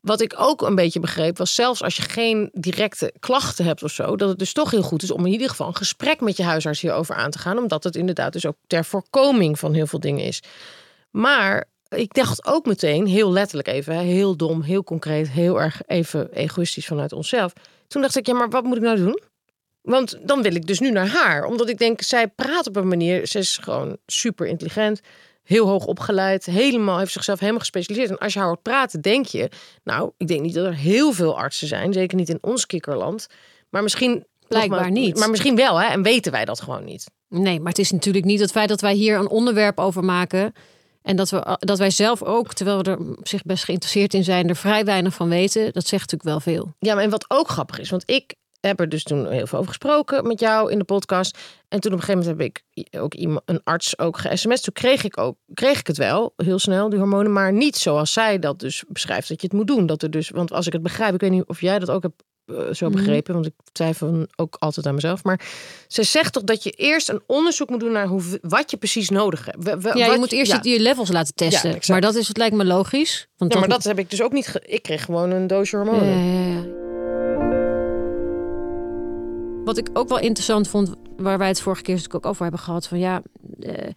Wat 0.00 0.20
ik 0.20 0.34
ook 0.36 0.62
een 0.62 0.74
beetje 0.74 1.00
begreep 1.00 1.38
was 1.38 1.54
zelfs 1.54 1.82
als 1.82 1.96
je 1.96 2.02
geen 2.02 2.50
directe 2.52 3.12
klachten 3.20 3.64
hebt 3.64 3.82
of 3.82 3.90
zo, 3.90 4.16
dat 4.16 4.28
het 4.28 4.38
dus 4.38 4.52
toch 4.52 4.70
heel 4.70 4.82
goed 4.82 5.02
is 5.02 5.10
om 5.10 5.26
in 5.26 5.32
ieder 5.32 5.48
geval 5.48 5.66
een 5.66 5.76
gesprek 5.76 6.20
met 6.20 6.36
je 6.36 6.42
huisarts 6.42 6.80
hierover 6.80 7.14
aan 7.14 7.30
te 7.30 7.38
gaan, 7.38 7.58
omdat 7.58 7.84
het 7.84 7.96
inderdaad 7.96 8.32
dus 8.32 8.46
ook 8.46 8.56
ter 8.66 8.84
voorkoming 8.84 9.58
van 9.58 9.74
heel 9.74 9.86
veel 9.86 10.00
dingen 10.00 10.24
is. 10.24 10.42
Maar 11.10 11.68
ik 11.88 12.14
dacht 12.14 12.46
ook 12.46 12.66
meteen, 12.66 13.06
heel 13.06 13.32
letterlijk 13.32 13.68
even, 13.68 13.98
heel 13.98 14.36
dom, 14.36 14.62
heel 14.62 14.84
concreet, 14.84 15.30
heel 15.30 15.60
erg 15.60 15.82
even 15.86 16.32
egoïstisch 16.32 16.86
vanuit 16.86 17.12
onszelf. 17.12 17.52
Toen 17.86 18.02
dacht 18.02 18.16
ik, 18.16 18.26
ja, 18.26 18.34
maar 18.34 18.48
wat 18.48 18.64
moet 18.64 18.76
ik 18.76 18.82
nou 18.82 18.96
doen? 18.96 19.20
Want 19.82 20.18
dan 20.22 20.42
wil 20.42 20.54
ik 20.54 20.66
dus 20.66 20.78
nu 20.78 20.90
naar 20.90 21.08
haar. 21.08 21.44
Omdat 21.44 21.68
ik 21.68 21.78
denk, 21.78 22.02
zij 22.02 22.28
praat 22.28 22.66
op 22.66 22.76
een 22.76 22.88
manier. 22.88 23.26
Ze 23.26 23.38
is 23.38 23.58
gewoon 23.62 23.96
super 24.06 24.46
intelligent. 24.46 25.00
Heel 25.42 25.66
hoog 25.66 25.84
opgeleid. 25.84 26.44
Helemaal, 26.44 26.98
heeft 26.98 27.12
zichzelf 27.12 27.38
helemaal 27.38 27.60
gespecialiseerd. 27.60 28.10
En 28.10 28.18
als 28.18 28.32
je 28.32 28.38
haar 28.38 28.48
hoort 28.48 28.62
praten, 28.62 29.00
denk 29.00 29.26
je... 29.26 29.50
Nou, 29.84 30.10
ik 30.16 30.28
denk 30.28 30.40
niet 30.40 30.54
dat 30.54 30.66
er 30.66 30.74
heel 30.74 31.12
veel 31.12 31.38
artsen 31.38 31.68
zijn. 31.68 31.92
Zeker 31.92 32.16
niet 32.16 32.28
in 32.28 32.38
ons 32.40 32.66
kikkerland. 32.66 33.26
Maar 33.70 33.82
misschien... 33.82 34.24
Blijkbaar 34.48 34.80
maar, 34.80 34.90
niet. 34.90 35.18
Maar 35.18 35.30
misschien 35.30 35.56
wel, 35.56 35.80
hè? 35.80 35.86
En 35.88 36.02
weten 36.02 36.32
wij 36.32 36.44
dat 36.44 36.60
gewoon 36.60 36.84
niet. 36.84 37.06
Nee, 37.28 37.58
maar 37.60 37.68
het 37.68 37.78
is 37.78 37.90
natuurlijk 37.90 38.24
niet 38.24 38.40
het 38.40 38.50
feit 38.50 38.68
dat 38.68 38.80
wij 38.80 38.94
hier 38.94 39.18
een 39.18 39.28
onderwerp 39.28 39.78
over 39.78 40.04
maken. 40.04 40.52
En 41.06 41.16
dat, 41.16 41.30
we, 41.30 41.56
dat 41.58 41.78
wij 41.78 41.90
zelf 41.90 42.22
ook, 42.22 42.54
terwijl 42.54 42.78
we 42.78 42.90
er 42.90 42.98
op 42.98 43.28
zich 43.28 43.42
best 43.42 43.64
geïnteresseerd 43.64 44.14
in 44.14 44.24
zijn, 44.24 44.48
er 44.48 44.56
vrij 44.56 44.84
weinig 44.84 45.14
van 45.14 45.28
weten. 45.28 45.72
Dat 45.72 45.86
zegt 45.86 46.10
natuurlijk 46.10 46.22
wel 46.22 46.54
veel. 46.54 46.74
Ja, 46.78 46.94
maar 46.94 47.04
en 47.04 47.10
wat 47.10 47.24
ook 47.28 47.48
grappig 47.48 47.78
is, 47.78 47.90
want 47.90 48.10
ik 48.10 48.34
heb 48.60 48.80
er 48.80 48.88
dus 48.88 49.02
toen 49.02 49.30
heel 49.30 49.46
veel 49.46 49.58
over 49.58 49.70
gesproken 49.70 50.26
met 50.26 50.40
jou 50.40 50.70
in 50.70 50.78
de 50.78 50.84
podcast. 50.84 51.38
En 51.68 51.80
toen 51.80 51.92
op 51.92 51.98
een 51.98 52.04
gegeven 52.04 52.26
moment 52.26 52.40
heb 52.40 52.62
ik 52.90 53.00
ook 53.00 53.14
iemand, 53.14 53.42
een 53.44 53.60
arts 53.64 53.98
ook 53.98 54.18
ge-sms. 54.18 54.60
Toen 54.60 54.72
kreeg 54.72 55.04
ik, 55.04 55.18
ook, 55.18 55.36
kreeg 55.54 55.78
ik 55.78 55.86
het 55.86 55.96
wel 55.96 56.32
heel 56.36 56.58
snel, 56.58 56.88
die 56.88 56.98
hormonen. 56.98 57.32
Maar 57.32 57.52
niet 57.52 57.76
zoals 57.76 58.12
zij 58.12 58.38
dat 58.38 58.58
dus 58.58 58.84
beschrijft 58.88 59.28
dat 59.28 59.40
je 59.40 59.46
het 59.46 59.56
moet 59.56 59.66
doen. 59.66 59.86
Dat 59.86 60.02
er 60.02 60.10
dus, 60.10 60.30
want 60.30 60.52
als 60.52 60.66
ik 60.66 60.72
het 60.72 60.82
begrijp, 60.82 61.14
ik 61.14 61.20
weet 61.20 61.30
niet 61.30 61.46
of 61.46 61.60
jij 61.60 61.78
dat 61.78 61.90
ook 61.90 62.02
hebt 62.02 62.22
eh, 62.46 62.72
zo 62.72 62.86
Mhm. 62.88 62.96
begrepen. 62.96 63.34
Want 63.34 63.46
ik 63.46 63.52
twijfel 63.72 64.26
ook 64.36 64.56
altijd 64.58 64.86
aan 64.86 64.94
mezelf. 64.94 65.24
Maar 65.24 65.40
ze 65.88 66.02
zegt 66.02 66.32
toch 66.32 66.42
dat 66.44 66.62
je 66.62 66.70
eerst 66.70 67.08
een 67.08 67.20
onderzoek 67.26 67.70
moet 67.70 67.80
doen 67.80 67.92
naar 67.92 68.06
hoe, 68.06 68.22
wat 68.42 68.70
je 68.70 68.76
precies 68.76 69.08
nodig 69.08 69.44
hebt. 69.44 69.82
Ja, 69.82 70.04
je 70.04 70.06
wat- 70.10 70.16
moet 70.18 70.32
eerst 70.32 70.52
ja. 70.52 70.58
je 70.62 70.80
levels 70.80 71.10
laten 71.10 71.34
testen. 71.34 71.78
maar 71.88 72.00
dat 72.00 72.14
is, 72.14 72.28
het 72.28 72.36
lijkt 72.36 72.54
me 72.54 72.64
logisch. 72.64 73.28
Want 73.36 73.52
Ja, 73.52 73.58
maar 73.58 73.68
dat 73.68 73.84
heb 73.84 73.98
ik 73.98 74.10
dus 74.10 74.22
ook 74.22 74.32
niet. 74.32 74.46
ge- 74.46 74.62
ik 74.66 74.82
kreeg 74.82 75.04
gewoon 75.04 75.30
een 75.30 75.46
doosje 75.46 75.76
hormonen. 75.76 76.06
Ja, 76.08 76.40
ja, 76.40 76.52
ja. 76.52 76.64
Wat 79.64 79.78
ik 79.78 79.88
ook 79.92 80.08
wel 80.08 80.18
interessant 80.18 80.68
vond, 80.68 80.92
waar 81.16 81.38
wij 81.38 81.48
het 81.48 81.60
vorige 81.60 81.82
keer 81.82 81.94
natuurlijk 81.94 82.24
ook 82.24 82.30
over 82.30 82.42
hebben 82.42 82.60
gehad, 82.60 82.86
van 82.86 82.98
ja, 82.98 83.22
eh, 83.60 83.88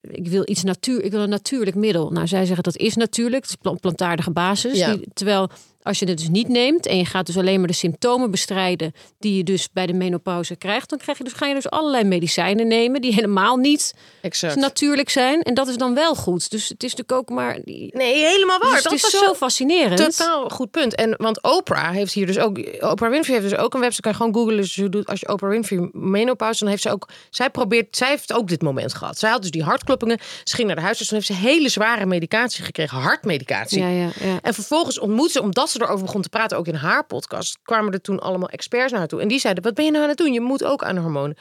ik 0.00 0.28
wil 0.28 0.42
iets 0.44 0.62
natuur, 0.62 1.02
ik 1.02 1.10
wil 1.10 1.20
een 1.22 1.28
natuurlijk 1.28 1.76
middel. 1.76 2.10
Nou, 2.10 2.26
zij 2.26 2.44
zeggen 2.44 2.62
dat 2.64 2.76
is 2.76 2.94
natuurlijk, 2.96 3.42
het 3.42 3.50
is 3.50 3.56
pla- 3.60 3.72
plantaardige 3.80 4.30
basis. 4.30 4.78
Ja. 4.78 4.94
Die- 4.94 5.08
terwijl 5.14 5.48
als 5.86 5.98
je 5.98 6.06
het 6.06 6.18
dus 6.18 6.28
niet 6.28 6.48
neemt 6.48 6.86
en 6.86 6.96
je 6.96 7.04
gaat 7.04 7.26
dus 7.26 7.36
alleen 7.36 7.58
maar 7.58 7.68
de 7.68 7.74
symptomen 7.74 8.30
bestrijden 8.30 8.92
die 9.18 9.36
je 9.36 9.42
dus 9.42 9.68
bij 9.72 9.86
de 9.86 9.92
menopauze 9.92 10.56
krijgt, 10.56 10.90
dan 10.90 10.98
krijg 10.98 11.18
je 11.18 11.24
dus, 11.24 11.32
ga 11.32 11.46
je 11.46 11.54
dus 11.54 11.70
allerlei 11.70 12.04
medicijnen 12.04 12.66
nemen 12.66 13.00
die 13.00 13.14
helemaal 13.14 13.56
niet 13.56 13.94
Exact. 14.20 14.56
natuurlijk 14.56 15.10
zijn. 15.10 15.42
En 15.42 15.54
dat 15.54 15.68
is 15.68 15.76
dan 15.76 15.94
wel 15.94 16.14
goed. 16.14 16.50
Dus 16.50 16.68
het 16.68 16.82
is 16.82 16.94
natuurlijk 16.94 17.18
ook 17.18 17.36
maar. 17.36 17.58
Nee, 17.64 18.26
helemaal 18.26 18.58
waar. 18.58 18.72
dus 18.72 18.82
dat 18.82 18.92
het 18.92 19.02
is 19.02 19.18
zo 19.18 19.34
fascinerend. 19.34 19.96
Totaal 19.96 20.48
goed 20.48 20.70
punt. 20.70 20.94
En 20.94 21.14
want 21.16 21.42
Oprah 21.42 21.90
heeft 21.90 22.12
hier 22.12 22.26
dus 22.26 22.38
ook. 22.38 22.58
Oprah 22.80 23.10
Winfrey 23.10 23.36
heeft 23.36 23.50
dus 23.50 23.58
ook 23.58 23.74
een 23.74 23.80
website. 23.80 24.02
Kan 24.02 24.10
je 24.10 24.16
gewoon 24.16 24.34
googlen. 24.34 24.56
Dus 24.56 24.74
je 24.74 24.88
doet 24.88 25.06
als 25.06 25.20
je 25.20 25.28
Oprah 25.32 25.50
Winfrey 25.50 25.88
menopauze, 25.92 26.58
dan 26.58 26.68
heeft 26.68 26.82
ze 26.82 26.90
ook. 26.90 27.08
Zij 27.30 27.50
probeert. 27.50 27.96
Zij 27.96 28.08
heeft 28.08 28.32
ook 28.32 28.48
dit 28.48 28.62
moment 28.62 28.94
gehad. 28.94 29.18
Zij 29.18 29.30
had 29.30 29.42
dus 29.42 29.50
die 29.50 29.62
hartkloppingen. 29.62 30.18
Ze 30.44 30.54
ging 30.54 30.66
naar 30.66 30.76
de 30.76 30.82
huisarts. 30.82 31.08
Toen 31.08 31.18
heeft 31.18 31.40
ze 31.40 31.48
hele 31.48 31.68
zware 31.68 32.06
medicatie 32.06 32.64
gekregen, 32.64 32.98
hartmedicatie. 32.98 33.80
Ja, 33.80 33.88
ja, 33.88 34.10
ja. 34.20 34.38
En 34.42 34.54
vervolgens 34.54 34.98
ontmoette 34.98 35.32
ze, 35.32 35.42
omdat 35.42 35.70
ze 35.70 35.75
erover 35.80 36.04
begon 36.04 36.22
te 36.22 36.28
praten, 36.28 36.58
ook 36.58 36.66
in 36.66 36.74
haar 36.74 37.06
podcast, 37.06 37.58
kwamen 37.62 37.92
er 37.92 38.00
toen 38.00 38.20
allemaal 38.20 38.48
experts 38.48 38.92
naar 38.92 39.06
toe. 39.06 39.20
En 39.20 39.28
die 39.28 39.38
zeiden: 39.38 39.62
Wat 39.62 39.74
ben 39.74 39.84
je 39.84 39.90
nou 39.90 40.02
aan 40.02 40.08
het 40.08 40.18
doen? 40.18 40.32
Je 40.32 40.40
moet 40.40 40.64
ook 40.64 40.84
aan 40.84 40.96
hormonen. 40.96 41.36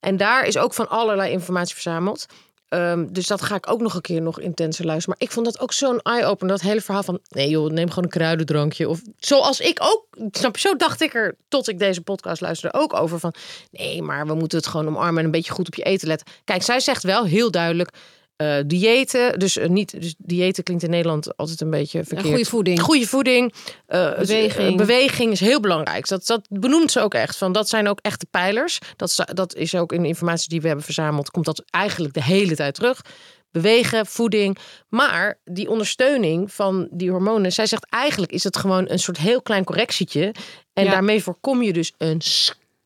En 0.00 0.16
daar 0.16 0.46
is 0.46 0.58
ook 0.58 0.74
van 0.74 0.88
allerlei 0.88 1.32
informatie 1.32 1.74
verzameld. 1.74 2.26
Ehm, 2.70 3.06
dus 3.08 3.26
dat 3.26 3.42
ga 3.42 3.54
ik 3.54 3.70
ook 3.70 3.80
nog 3.80 3.94
een 3.94 4.00
keer 4.00 4.22
nog 4.22 4.40
intenser 4.40 4.84
luisteren. 4.84 5.16
Maar 5.18 5.28
ik 5.28 5.34
vond 5.34 5.46
dat 5.46 5.60
ook 5.60 5.72
zo'n 5.72 6.00
eye-opener. 6.00 6.56
Dat 6.56 6.64
hele 6.64 6.80
verhaal 6.80 7.02
van... 7.02 7.18
nee 7.28 7.48
joh, 7.48 7.70
neem 7.70 7.88
gewoon 7.88 8.04
een 8.04 8.10
kruidendrankje. 8.10 8.88
Of 8.88 9.00
zoals 9.18 9.60
ik 9.60 9.78
ook... 9.82 10.06
Snap 10.30 10.58
zo 10.58 10.76
dacht 10.76 11.00
ik 11.00 11.14
er 11.14 11.36
tot 11.48 11.68
ik 11.68 11.78
deze 11.78 12.00
podcast 12.00 12.40
luisterde 12.40 12.78
ook 12.78 12.94
over. 12.94 13.18
Van 13.18 13.34
nee, 13.70 14.02
maar 14.02 14.26
we 14.26 14.34
moeten 14.34 14.58
het 14.58 14.66
gewoon 14.66 14.86
omarmen... 14.86 15.18
en 15.18 15.24
een 15.24 15.30
beetje 15.30 15.52
goed 15.52 15.66
op 15.66 15.74
je 15.74 15.82
eten 15.82 16.08
letten. 16.08 16.26
Kijk, 16.44 16.62
zij 16.62 16.80
zegt 16.80 17.02
wel 17.02 17.24
heel 17.24 17.50
duidelijk... 17.50 17.90
eh 18.40 18.56
diëten, 18.66 19.38
dus 19.38 19.56
eh, 19.56 19.68
niet... 19.68 20.00
Dus 20.00 20.14
diëten 20.18 20.62
klinkt 20.64 20.82
in 20.82 20.90
Nederland 20.90 21.36
altijd 21.36 21.60
een 21.60 21.70
beetje 21.70 22.04
verkeerd. 22.04 22.26
goede 22.28 22.44
voeding. 22.44 22.80
Goede 22.80 23.06
voeding. 23.06 23.54
eh, 23.86 24.18
Beweging. 24.18 24.76
beweging 24.76 25.32
is 25.32 25.40
heel 25.40 25.60
belangrijk. 25.60 26.08
Dat, 26.08 26.26
dat 26.26 26.46
benoemt 26.48 26.90
ze 26.92 27.00
ook 27.00 27.14
echt. 27.14 27.36
Van, 27.36 27.52
dat 27.52 27.68
zijn 27.68 27.88
ook 27.88 27.98
echt 28.02 28.20
de 28.20 28.26
pijlers. 28.30 28.78
Dat, 28.96 29.14
dat 29.34 29.54
is 29.54 29.74
ook 29.74 29.92
in 29.92 30.02
de 30.02 30.08
informatie 30.08 30.48
die 30.48 30.60
we 30.60 30.66
hebben 30.66 30.84
verzameld. 30.84 31.30
Komt 31.30 31.44
dat 31.44 31.62
eigenlijk 31.70 32.14
de 32.14 32.22
hele 32.22 32.56
tijd 32.56 32.74
terug. 32.74 33.00
Bewegen, 33.50 34.06
voeding. 34.06 34.58
Maar 34.88 35.38
die 35.44 35.68
ondersteuning 35.70 36.52
van 36.52 36.88
die 36.90 37.10
hormonen. 37.10 37.52
Zij 37.52 37.66
zegt 37.66 37.86
eigenlijk 37.90 38.32
is 38.32 38.44
het 38.44 38.56
gewoon 38.56 38.90
een 38.90 38.98
soort 38.98 39.18
heel 39.18 39.42
klein 39.42 39.64
correctietje. 39.64 40.34
En 40.72 40.84
Ja. 40.84 40.90
daarmee 40.90 41.22
voorkom 41.22 41.62
je 41.62 41.72
dus 41.72 41.92
een 41.98 42.20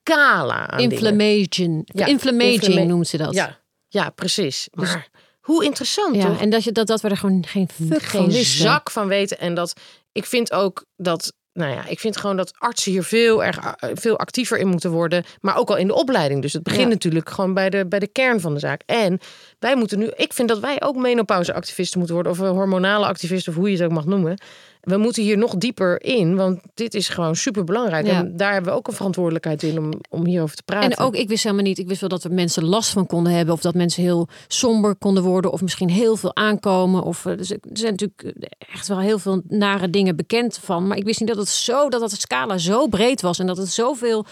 scala 0.03 0.67
aan. 0.69 0.79
Inflammation. 0.81 1.83
Ja, 1.85 2.07
Inflammaging 2.07 2.63
inflamma- 2.63 2.85
noemt 2.91 3.09
ze 3.09 3.17
dat. 3.17 3.35
Ja, 3.35 3.59
ja, 3.89 4.11
precies. 4.11 4.69
Maar 4.73 5.09
hoe 5.45 5.65
interessant 5.65 6.17
Ja, 6.17 6.27
toch? 6.27 6.41
en 6.41 6.51
dat, 6.51 6.65
je, 6.65 6.73
dat, 6.73 6.87
dat 6.87 7.01
we 7.01 7.09
er 7.09 7.17
gewoon 7.17 7.45
geen 7.47 7.69
geen 7.89 8.33
zak 8.45 8.91
van 8.91 9.07
weten. 9.09 9.39
En 9.39 9.55
dat 9.55 9.73
ik 10.13 10.25
vind 10.25 10.53
ook 10.53 10.85
dat, 10.97 11.33
nou 11.53 11.73
ja, 11.73 11.87
ik 11.87 12.01
vind 12.01 12.17
gewoon 12.17 12.37
dat 12.37 12.53
artsen 12.59 12.93
hier 12.93 13.03
veel 13.03 13.45
erg 13.45 13.59
eh, 13.59 13.91
veel 13.95 14.19
actiever 14.19 14.59
in 14.59 14.67
moeten 14.69 14.91
worden. 14.91 15.25
Maar 15.41 15.57
ook 15.57 15.69
al 15.71 15.77
in 15.77 15.87
de 15.87 15.95
opleiding. 15.95 16.43
Dus 16.43 16.53
het 16.53 16.63
begint 16.63 16.83
Ja. 16.83 16.89
natuurlijk 16.89 17.31
gewoon 17.31 17.55
bij 17.55 17.71
de, 17.71 17.87
bij 17.87 17.99
de 17.99 18.07
kern 18.07 18.41
van 18.41 18.55
de 18.55 18.61
zaak. 18.61 18.83
En 18.87 19.19
wij 19.59 19.77
moeten 19.77 19.99
nu, 19.99 20.11
ik 20.17 20.33
vind 20.33 20.49
dat 20.49 20.59
wij 20.59 20.83
ook 20.83 20.97
menopauzeactivisten 20.97 21.99
moeten 21.99 22.15
worden. 22.17 22.33
Of 22.33 22.39
hormonale 22.39 23.07
activisten, 23.07 23.53
of 23.53 23.59
hoe 23.59 23.71
je 23.71 23.77
het 23.77 23.85
ook 23.85 23.93
mag 23.93 24.05
noemen. 24.05 24.39
We 24.85 24.97
moeten 24.97 25.23
hier 25.23 25.39
nog 25.39 25.57
dieper 25.57 26.03
in, 26.03 26.37
want 26.37 26.61
dit 26.75 26.95
is 26.95 27.09
gewoon 27.09 27.37
super 27.37 27.65
belangrijk. 27.65 28.07
Ja. 28.07 28.19
En 28.19 28.37
daar 28.37 28.53
hebben 28.53 28.73
we 28.73 28.79
ook 28.79 28.89
een 28.89 28.95
verantwoordelijkheid 28.95 29.63
in 29.63 29.79
om, 29.79 29.93
om 30.11 30.27
hierover 30.27 30.57
te 30.57 30.63
praten. 30.63 30.91
En 30.91 31.05
ook, 31.05 31.17
ik 31.17 31.29
wist 31.29 31.43
helemaal 31.43 31.65
niet, 31.65 31.79
ik 31.79 31.89
wist 31.89 32.01
wel 32.01 32.09
dat 32.09 32.25
er 32.25 32.33
mensen 32.33 32.65
last 32.65 32.91
van 32.91 33.07
konden 33.07 33.33
hebben. 33.33 33.55
Of 33.55 33.61
dat 33.61 33.75
mensen 33.75 34.03
heel 34.03 34.29
somber 34.49 34.95
konden 34.95 35.23
worden. 35.23 35.53
Of 35.53 35.63
misschien 35.63 35.91
heel 35.91 36.17
veel 36.17 36.37
aankomen. 36.37 37.03
Of, 37.03 37.27
eh, 37.27 37.37
dus 37.37 37.51
er 37.51 37.59
zijn 37.73 37.91
natuurlijk 37.91 38.35
echt 38.73 38.89
wel 38.89 39.01
heel 39.01 39.19
veel 39.19 39.43
nare 39.49 39.91
dingen 39.91 40.17
bekend 40.17 40.59
van. 40.63 40.87
Maar 40.87 40.97
ik 40.97 41.05
wist 41.05 41.21
niet 41.21 41.29
dat 41.29 41.39
het 41.39 41.49
zo, 41.49 41.89
dat 41.89 42.01
dat 42.01 42.11
de 42.11 42.17
scala 42.17 42.59
zo 42.59 42.87
breed 42.87 43.21
was. 43.21 43.39
En 43.39 43.47
dat 43.47 43.57
het 43.57 43.73
zoveel, 43.73 44.27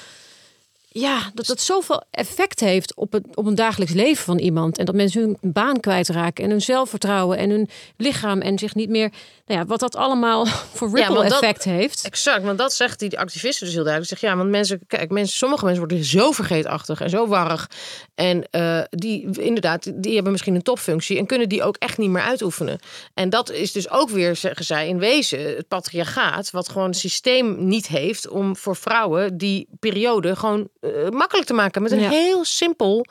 ja, 0.94 1.30
dat 1.34 1.46
het 1.46 1.61
zoveel 1.61 2.02
effect 2.11 2.61
heeft 2.61 2.94
op, 2.94 3.12
het, 3.12 3.37
op 3.37 3.46
een 3.46 3.54
dagelijks 3.54 3.94
leven 3.94 4.25
van 4.25 4.38
iemand. 4.38 4.78
En 4.78 4.84
dat 4.84 4.94
mensen 4.94 5.20
hun 5.22 5.52
baan 5.52 5.80
kwijtraken. 5.80 6.44
En 6.44 6.50
hun 6.50 6.61
zelfvertrouwen 6.61 7.38
en 7.38 7.50
hun 7.50 7.68
lichaam. 7.96 8.40
En 8.40 8.58
zich 8.58 8.75
niet 8.75 8.88
meer, 8.88 9.11
nou 9.46 9.61
ja, 9.61 9.66
wat 9.66 9.80
dat 9.80 9.96
allemaal 9.96 10.46
voor 10.75 10.88
Ja, 10.88 10.94
ripple 11.06 11.22
dat- 11.28 11.32
effect 11.32 11.64
heeft. 11.64 12.04
Exact, 12.04 12.42
want 12.44 12.58
dat 12.58 12.72
zegt 12.75 12.99
die 12.99 13.18
activisten 13.18 13.64
dus 13.66 13.75
heel 13.75 13.84
duidelijk. 13.84 14.18
Zeg 14.18 14.30
ja, 14.30 14.37
want 14.37 14.50
mensen, 14.50 14.80
kijk, 14.87 15.11
mensen, 15.11 15.37
sommige 15.37 15.64
mensen 15.64 15.84
worden 15.87 16.04
zo 16.04 16.30
vergeetachtig 16.32 17.00
en 17.00 17.11
zo 17.11 17.26
warrig. 17.26 17.70
En 18.14 18.49
eh, 18.50 18.80
die 18.90 19.40
inderdaad, 19.40 19.92
die 19.94 20.14
hebben 20.14 20.32
misschien 20.32 20.54
een 20.54 20.62
topfunctie 20.62 21.18
en 21.18 21.26
kunnen 21.26 21.49
die 21.49 21.62
ook 21.62 21.76
echt 21.76 21.99
niet 21.99 22.11
meer 22.11 22.22
uitoefenen. 22.22 22.78
En 23.14 23.30
dat 23.30 23.50
is 23.50 23.72
dus 23.72 23.90
ook 23.90 24.11
weer, 24.11 24.37
zeggen 24.37 24.64
zij, 24.64 24.88
in 24.88 24.99
wezen 24.99 25.40
het 25.56 25.68
patriarchaat, 25.68 26.50
wat 26.50 26.68
gewoon 26.68 26.88
het 26.88 26.96
systeem 26.96 27.66
niet 27.66 27.87
heeft 27.87 28.28
om 28.28 28.56
voor 28.56 28.76
vrouwen 28.76 29.37
die 29.37 29.68
periode 29.80 30.37
gewoon 30.37 30.68
eh, 30.82 31.08
makkelijk 31.08 31.46
te 31.46 31.54
maken 31.54 31.82
met 31.82 31.90
een 31.92 32.00
Ja. 32.00 32.08
heel 32.08 32.44
simpel 32.44 33.06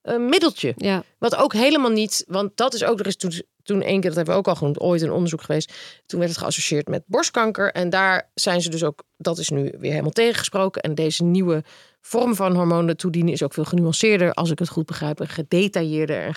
eh, 0.00 0.16
middeltje. 0.16 0.72
Ja, 0.76 1.02
Wat 1.18 1.36
ook 1.36 1.52
helemaal 1.52 1.90
niet, 1.90 2.24
want 2.28 2.56
dat 2.56 2.74
is 2.74 2.84
ook, 2.84 3.00
er 3.00 3.06
is 3.06 3.16
toen, 3.16 3.32
toen 3.62 3.82
één 3.82 4.00
keer, 4.00 4.08
dat 4.08 4.16
hebben 4.16 4.34
we 4.34 4.40
ook 4.40 4.48
al 4.48 4.54
genoemd, 4.54 4.80
ooit 4.80 5.02
een 5.02 5.12
onderzoek 5.12 5.42
geweest. 5.42 5.72
Toen 6.06 6.18
werd 6.18 6.30
het 6.30 6.40
geassocieerd 6.40 6.88
met 6.88 7.02
borstkanker. 7.06 7.72
En 7.72 7.90
daar 7.90 8.30
zijn 8.34 8.62
ze 8.62 8.70
dus 8.70 8.84
ook, 8.84 9.02
dat 9.16 9.38
is 9.38 9.48
nu 9.48 9.74
weer 9.78 9.90
helemaal 9.90 10.10
tegengesproken. 10.10 10.82
En 10.82 10.94
deze 10.94 11.24
nieuwe 11.24 11.64
vorm 12.00 12.34
van 12.34 12.54
hormonen 12.54 12.96
toedienen 12.96 13.32
is 13.32 13.42
ook 13.42 13.54
veel 13.54 13.64
genuanceerder, 13.64 14.32
als 14.32 14.50
ik 14.50 14.58
het 14.58 14.68
goed 14.68 14.86
begrijp, 14.86 15.20
en 15.20 15.28
gedetailleerder 15.28 16.22
en 16.22 16.34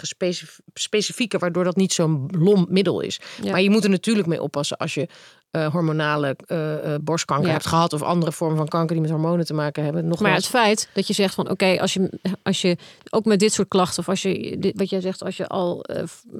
specifieker, 0.74 1.40
waardoor 1.40 1.64
dat 1.64 1.76
niet 1.76 1.94
zo'n 1.94 2.28
lomp 2.38 2.70
middel 2.70 3.02
is. 3.02 3.20
Ja. 3.42 3.52
Maar 3.52 3.62
je 3.62 3.70
moet 3.70 3.84
er 3.84 3.90
natuurlijk 3.90 4.28
mee 4.28 4.42
oppassen 4.42 4.78
als 4.78 4.94
je 4.94 5.08
eh, 5.54 5.68
hormonale 5.68 6.36
eh, 6.46 6.94
eh, 6.94 7.00
borstkanker 7.02 7.48
Ja. 7.48 7.52
hebt 7.54 7.66
gehad 7.66 7.94
of 7.94 8.02
andere 8.02 8.32
vormen 8.32 8.58
van 8.58 8.68
kanker 8.68 8.92
die 8.96 9.02
met 9.02 9.12
hormonen 9.12 9.46
te 9.46 9.54
maken 9.54 9.84
hebben. 9.84 10.02
Nogmaals, 10.02 10.22
Maar 10.22 10.34
het 10.34 10.46
feit 10.48 10.90
dat 10.94 11.08
je 11.08 11.14
zegt 11.14 11.34
van 11.36 11.50
oké, 11.50 11.78
als, 11.82 11.94
je, 11.94 12.20
als 12.44 12.62
je 12.62 12.78
ook 13.10 13.26
met 13.26 13.40
dit 13.40 13.54
soort 13.54 13.68
klachten, 13.68 14.00
of 14.00 14.10
als 14.10 14.22
je 14.22 14.56
dit- 14.60 14.78
wat 14.78 14.90
jij 14.90 15.02
zegt, 15.02 15.24
als 15.24 15.38
je 15.38 15.48
al 15.48 15.86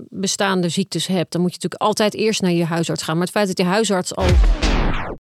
bestaande 0.10 0.70
ziektes 0.70 1.08
hebt, 1.08 1.32
dan 1.32 1.42
moet 1.42 1.50
je 1.54 1.56
natuurlijk 1.62 1.82
altijd 1.82 2.14
eerst 2.14 2.42
naar 2.42 2.52
je 2.52 2.66
huisarts 2.66 3.04
gaan. 3.04 3.14
Maar 3.18 3.24
het 3.26 3.34
feit 3.36 3.48
dat 3.48 3.58
je 3.58 3.64
huisarts 3.64 4.16
al 4.16 4.26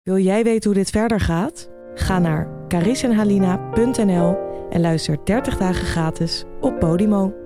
Wil 0.02 0.18
jij 0.18 0.44
weten 0.44 0.70
hoe 0.70 0.78
dit 0.78 0.90
verder 0.90 1.20
gaat? 1.20 1.68
Ga 1.94 2.18
naar 2.18 2.48
carisenhalina.nl 2.68 4.36
en 4.70 4.80
luister 4.80 5.18
30 5.24 5.56
dagen 5.56 5.86
gratis 5.86 6.44
op 6.60 6.78
Podimo. 6.78 7.45